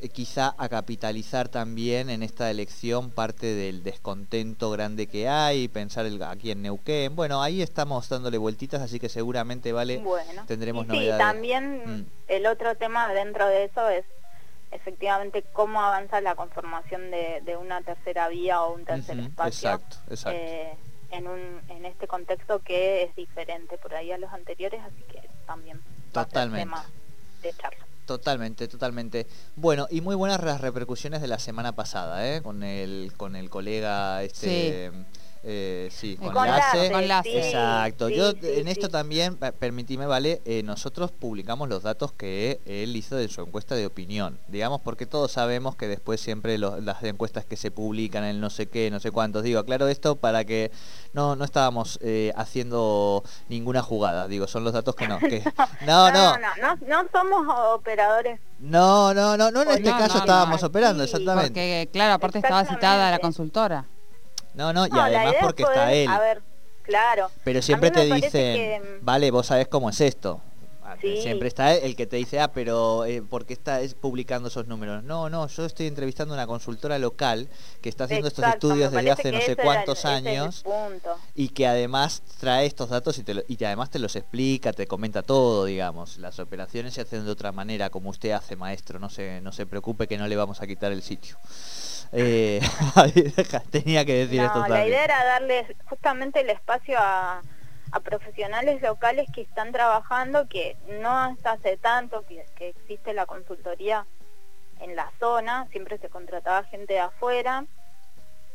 eh, 0.00 0.08
quizá 0.08 0.54
a 0.58 0.68
capitalizar 0.68 1.48
también 1.48 2.10
en 2.10 2.22
esta 2.22 2.50
elección 2.50 3.10
parte 3.10 3.54
del 3.54 3.82
descontento 3.82 4.70
grande 4.70 5.06
que 5.06 5.28
hay, 5.28 5.68
pensar 5.68 6.06
el, 6.06 6.22
aquí 6.22 6.50
en 6.50 6.62
Neuquén. 6.62 7.14
Bueno, 7.16 7.42
ahí 7.42 7.62
estamos 7.62 8.08
dándole 8.08 8.38
vueltitas, 8.38 8.80
así 8.80 8.98
que 8.98 9.08
seguramente 9.08 9.72
vale 9.72 10.02
tendremos 10.46 10.84
y 10.86 10.88
novedades. 10.88 11.18
También 11.18 11.82
mm. 11.84 12.06
el 12.28 12.46
otro 12.46 12.74
tema 12.76 13.12
dentro 13.12 13.46
de 13.46 13.64
eso 13.64 13.88
es 13.88 14.04
efectivamente 14.70 15.44
cómo 15.52 15.80
avanza 15.82 16.20
la 16.20 16.34
conformación 16.34 17.10
de, 17.10 17.56
una 17.60 17.80
tercera 17.82 18.28
vía 18.28 18.62
o 18.62 18.74
un 18.74 18.84
tercer 18.84 19.18
espacio. 19.18 19.70
Exacto, 19.70 19.96
exacto. 20.10 20.38
Eh, 20.40 20.76
en, 21.10 21.26
un, 21.26 21.60
en 21.68 21.86
este 21.86 22.06
contexto 22.06 22.60
que 22.60 23.04
es 23.04 23.16
diferente 23.16 23.78
por 23.78 23.94
ahí 23.94 24.12
a 24.12 24.18
los 24.18 24.32
anteriores, 24.32 24.80
así 24.84 25.02
que 25.10 25.28
también 25.46 25.80
Totalmente. 26.12 26.60
tema 26.60 26.84
de 27.42 27.52
charla. 27.54 27.87
Totalmente, 28.08 28.68
totalmente. 28.68 29.26
Bueno, 29.54 29.86
y 29.90 30.00
muy 30.00 30.14
buenas 30.14 30.42
las 30.42 30.62
repercusiones 30.62 31.20
de 31.20 31.28
la 31.28 31.38
semana 31.38 31.74
pasada, 31.74 32.26
¿eh? 32.26 32.40
Con 32.40 32.62
el, 32.62 33.12
con 33.18 33.36
el 33.36 33.50
colega 33.50 34.22
este... 34.22 34.90
Eh, 35.44 35.88
sí, 35.90 36.16
con, 36.16 36.32
con 36.32 36.48
Exacto. 36.48 38.08
Yo 38.08 38.32
en 38.42 38.68
esto 38.68 38.88
también, 38.88 39.36
permitime, 39.36 40.06
vale, 40.06 40.42
eh, 40.44 40.62
nosotros 40.62 41.12
publicamos 41.12 41.68
los 41.68 41.82
datos 41.82 42.12
que 42.12 42.60
él 42.66 42.96
hizo 42.96 43.16
de 43.16 43.28
su 43.28 43.42
encuesta 43.42 43.74
de 43.74 43.86
opinión, 43.86 44.38
digamos, 44.48 44.80
porque 44.80 45.06
todos 45.06 45.32
sabemos 45.32 45.76
que 45.76 45.86
después 45.86 46.20
siempre 46.20 46.58
las 46.58 47.02
encuestas 47.04 47.44
que 47.44 47.56
se 47.56 47.70
publican, 47.70 48.24
el 48.24 48.40
no 48.40 48.50
sé 48.50 48.66
qué, 48.66 48.90
no 48.90 49.00
sé 49.00 49.10
cuántos, 49.10 49.42
digo, 49.42 49.60
aclaro 49.60 49.88
esto 49.88 50.16
para 50.16 50.44
que 50.44 50.72
no, 51.12 51.36
no 51.36 51.44
estábamos 51.44 51.98
eh, 52.02 52.32
haciendo 52.36 53.22
ninguna 53.48 53.82
jugada, 53.82 54.26
digo, 54.26 54.46
son 54.46 54.64
los 54.64 54.72
datos 54.72 54.94
que 54.96 55.06
no, 55.06 55.18
que, 55.18 55.42
no, 55.86 56.10
no, 56.10 56.36
no, 56.38 56.48
no, 56.60 56.76
no, 56.86 57.08
somos 57.12 57.46
operadores. 57.74 58.40
No, 58.58 59.14
no, 59.14 59.36
no, 59.36 59.52
no 59.52 59.62
en 59.62 59.68
este 59.68 59.90
caso 59.90 60.18
estábamos 60.18 60.62
operando, 60.64 61.04
exactamente. 61.04 61.50
Porque, 61.50 61.88
claro, 61.92 62.14
aparte 62.14 62.38
estaba 62.38 62.64
citada 62.64 63.10
la 63.12 63.20
consultora. 63.20 63.86
No, 64.58 64.72
no, 64.72 64.88
y 64.88 64.90
además 64.92 65.36
porque 65.40 65.62
está 65.62 65.92
él. 65.92 66.08
A 66.08 66.18
ver, 66.18 66.42
claro. 66.82 67.30
Pero 67.44 67.62
siempre 67.62 67.92
te 67.92 68.04
dicen, 68.12 68.82
vale, 69.02 69.30
vos 69.30 69.46
sabés 69.46 69.68
cómo 69.68 69.88
es 69.88 70.00
esto. 70.00 70.42
Ah, 70.98 71.22
siempre 71.22 71.48
está 71.48 71.74
el 71.74 71.96
que 71.96 72.06
te 72.06 72.16
dice, 72.16 72.40
ah, 72.40 72.52
pero 72.52 73.04
eh, 73.04 73.22
¿por 73.22 73.46
qué 73.46 73.56
publicando 74.00 74.48
esos 74.48 74.66
números? 74.66 75.04
No, 75.04 75.30
no, 75.30 75.46
yo 75.46 75.64
estoy 75.64 75.86
entrevistando 75.86 76.34
a 76.34 76.36
una 76.36 76.46
consultora 76.46 76.98
local 76.98 77.48
que 77.80 77.88
está 77.88 78.04
haciendo 78.04 78.28
estos 78.28 78.44
estudios 78.44 78.92
desde 78.92 79.10
hace 79.10 79.32
no 79.32 79.40
sé 79.40 79.56
cuántos 79.56 80.04
años 80.04 80.64
y 81.34 81.50
que 81.50 81.66
además 81.66 82.22
trae 82.40 82.66
estos 82.66 82.90
datos 82.90 83.18
y, 83.18 83.22
te 83.22 83.44
y 83.46 83.64
además 83.64 83.90
te 83.90 83.98
los 83.98 84.16
explica, 84.16 84.72
te 84.72 84.86
comenta 84.86 85.22
todo, 85.22 85.64
digamos. 85.64 86.18
Las 86.18 86.38
operaciones 86.38 86.94
se 86.94 87.02
hacen 87.02 87.24
de 87.24 87.30
otra 87.30 87.52
manera, 87.52 87.90
como 87.90 88.10
usted 88.10 88.32
hace, 88.32 88.56
maestro. 88.56 88.98
No 88.98 89.10
se, 89.10 89.40
no 89.40 89.52
se 89.52 89.66
preocupe 89.66 90.06
que 90.06 90.18
no 90.18 90.26
le 90.26 90.36
vamos 90.36 90.60
a 90.60 90.66
quitar 90.66 90.92
el 90.92 91.02
sitio. 91.02 91.36
Eh, 92.12 92.60
tenía 93.70 94.04
que 94.04 94.14
decir 94.14 94.40
esto 94.40 94.66
La 94.66 94.86
idea 94.86 95.04
era 95.04 95.24
darle 95.24 95.76
justamente 95.84 96.40
el 96.40 96.48
espacio 96.48 96.96
a, 96.98 97.42
profesionales 98.02 98.82
locales 98.82 99.28
que 99.32 99.42
están 99.42 99.72
trabajando, 99.72 100.48
que 100.48 100.76
no 101.00 101.10
hasta 101.10 101.52
hace 101.52 101.76
tanto 101.76 102.24
que, 102.26 102.44
existe 102.58 103.12
la 103.12 103.26
consultoría 103.26 104.06
en 104.80 104.94
la 104.94 105.10
zona, 105.18 105.66
siempre 105.70 105.98
se 105.98 106.08
contrataba 106.08 106.64
gente 106.64 106.94
de 106.94 107.00
afuera, 107.00 107.64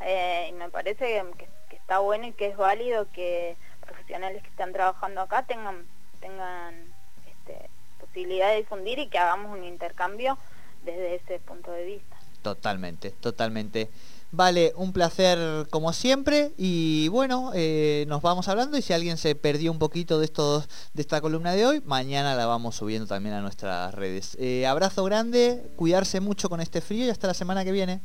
eh, 0.01 0.47
y 0.49 0.53
me 0.53 0.69
parece 0.69 1.23
que, 1.37 1.47
está 1.75 1.99
bueno 1.99 2.27
y 2.27 2.33
que 2.33 2.47
es 2.47 2.55
válido 2.55 3.11
que 3.11 3.57
profesionales 3.81 4.41
que 4.41 4.49
están 4.49 4.71
trabajando 4.71 5.21
acá 5.21 5.43
tengan, 5.43 5.85
tengan 6.21 6.93
este, 7.27 7.69
posibilidad 7.99 8.49
de 8.49 8.57
difundir 8.57 8.99
y 8.99 9.09
que 9.09 9.17
hagamos 9.17 9.51
un 9.51 9.65
intercambio 9.65 10.37
desde 10.85 11.15
ese 11.15 11.39
punto 11.39 11.71
de 11.71 11.83
vista. 11.83 12.17
Totalmente, 12.41 13.11
totalmente. 13.11 13.89
Vale, 14.35 14.73
un 14.77 14.93
placer 14.93 15.67
como 15.69 15.93
siempre 15.93 16.53
y 16.57 17.07
bueno, 17.09 17.51
eh, 17.53 18.05
nos 18.07 18.23
vamos 18.23 18.47
hablando 18.47 18.75
y 18.79 18.81
si 18.81 18.91
alguien 18.91 19.17
se 19.17 19.35
perdió 19.35 19.71
un 19.71 19.77
poquito 19.77 20.17
de 20.17 20.25
estos 20.25 20.67
de 20.95 21.03
esta 21.03 21.21
columna 21.21 21.51
de 21.51 21.67
hoy, 21.67 21.83
mañana 21.85 22.33
la 22.33 22.47
vamos 22.47 22.73
subiendo 22.75 23.05
también 23.05 23.35
a 23.35 23.41
nuestras 23.41 23.93
redes. 23.93 24.35
Eh, 24.39 24.65
abrazo 24.65 25.03
grande, 25.03 25.61
cuidarse 25.75 26.19
mucho 26.19 26.49
con 26.49 26.61
este 26.61 26.81
frío 26.81 27.05
y 27.05 27.11
hasta 27.11 27.27
la 27.27 27.35
semana 27.35 27.63
que 27.63 27.71
viene. 27.71 28.01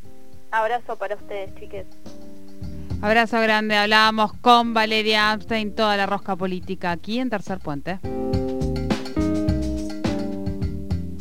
Abrazo 0.51 0.97
para 0.97 1.15
ustedes, 1.15 1.55
chiques. 1.59 1.87
Abrazo 3.01 3.41
grande, 3.41 3.77
hablábamos 3.77 4.35
con 4.35 4.75
Valeria 4.75 5.31
Amstein, 5.31 5.75
toda 5.75 5.97
la 5.97 6.05
rosca 6.05 6.37
política 6.37 6.91
aquí 6.91 7.21
en 7.21 7.31
Tercer 7.31 7.59
Puente. 7.59 8.01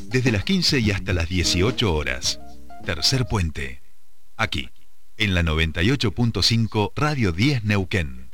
Desde 0.09 0.33
las 0.33 0.43
15 0.43 0.79
y 0.81 0.91
hasta 0.91 1.13
las 1.13 1.29
18 1.29 1.95
horas. 1.95 2.41
Tercer 2.83 3.25
Puente. 3.25 3.81
Aquí, 4.35 4.69
en 5.17 5.33
la 5.33 5.43
98.5 5.43 6.91
Radio 6.95 7.31
10 7.31 7.63
Neuquén. 7.63 8.25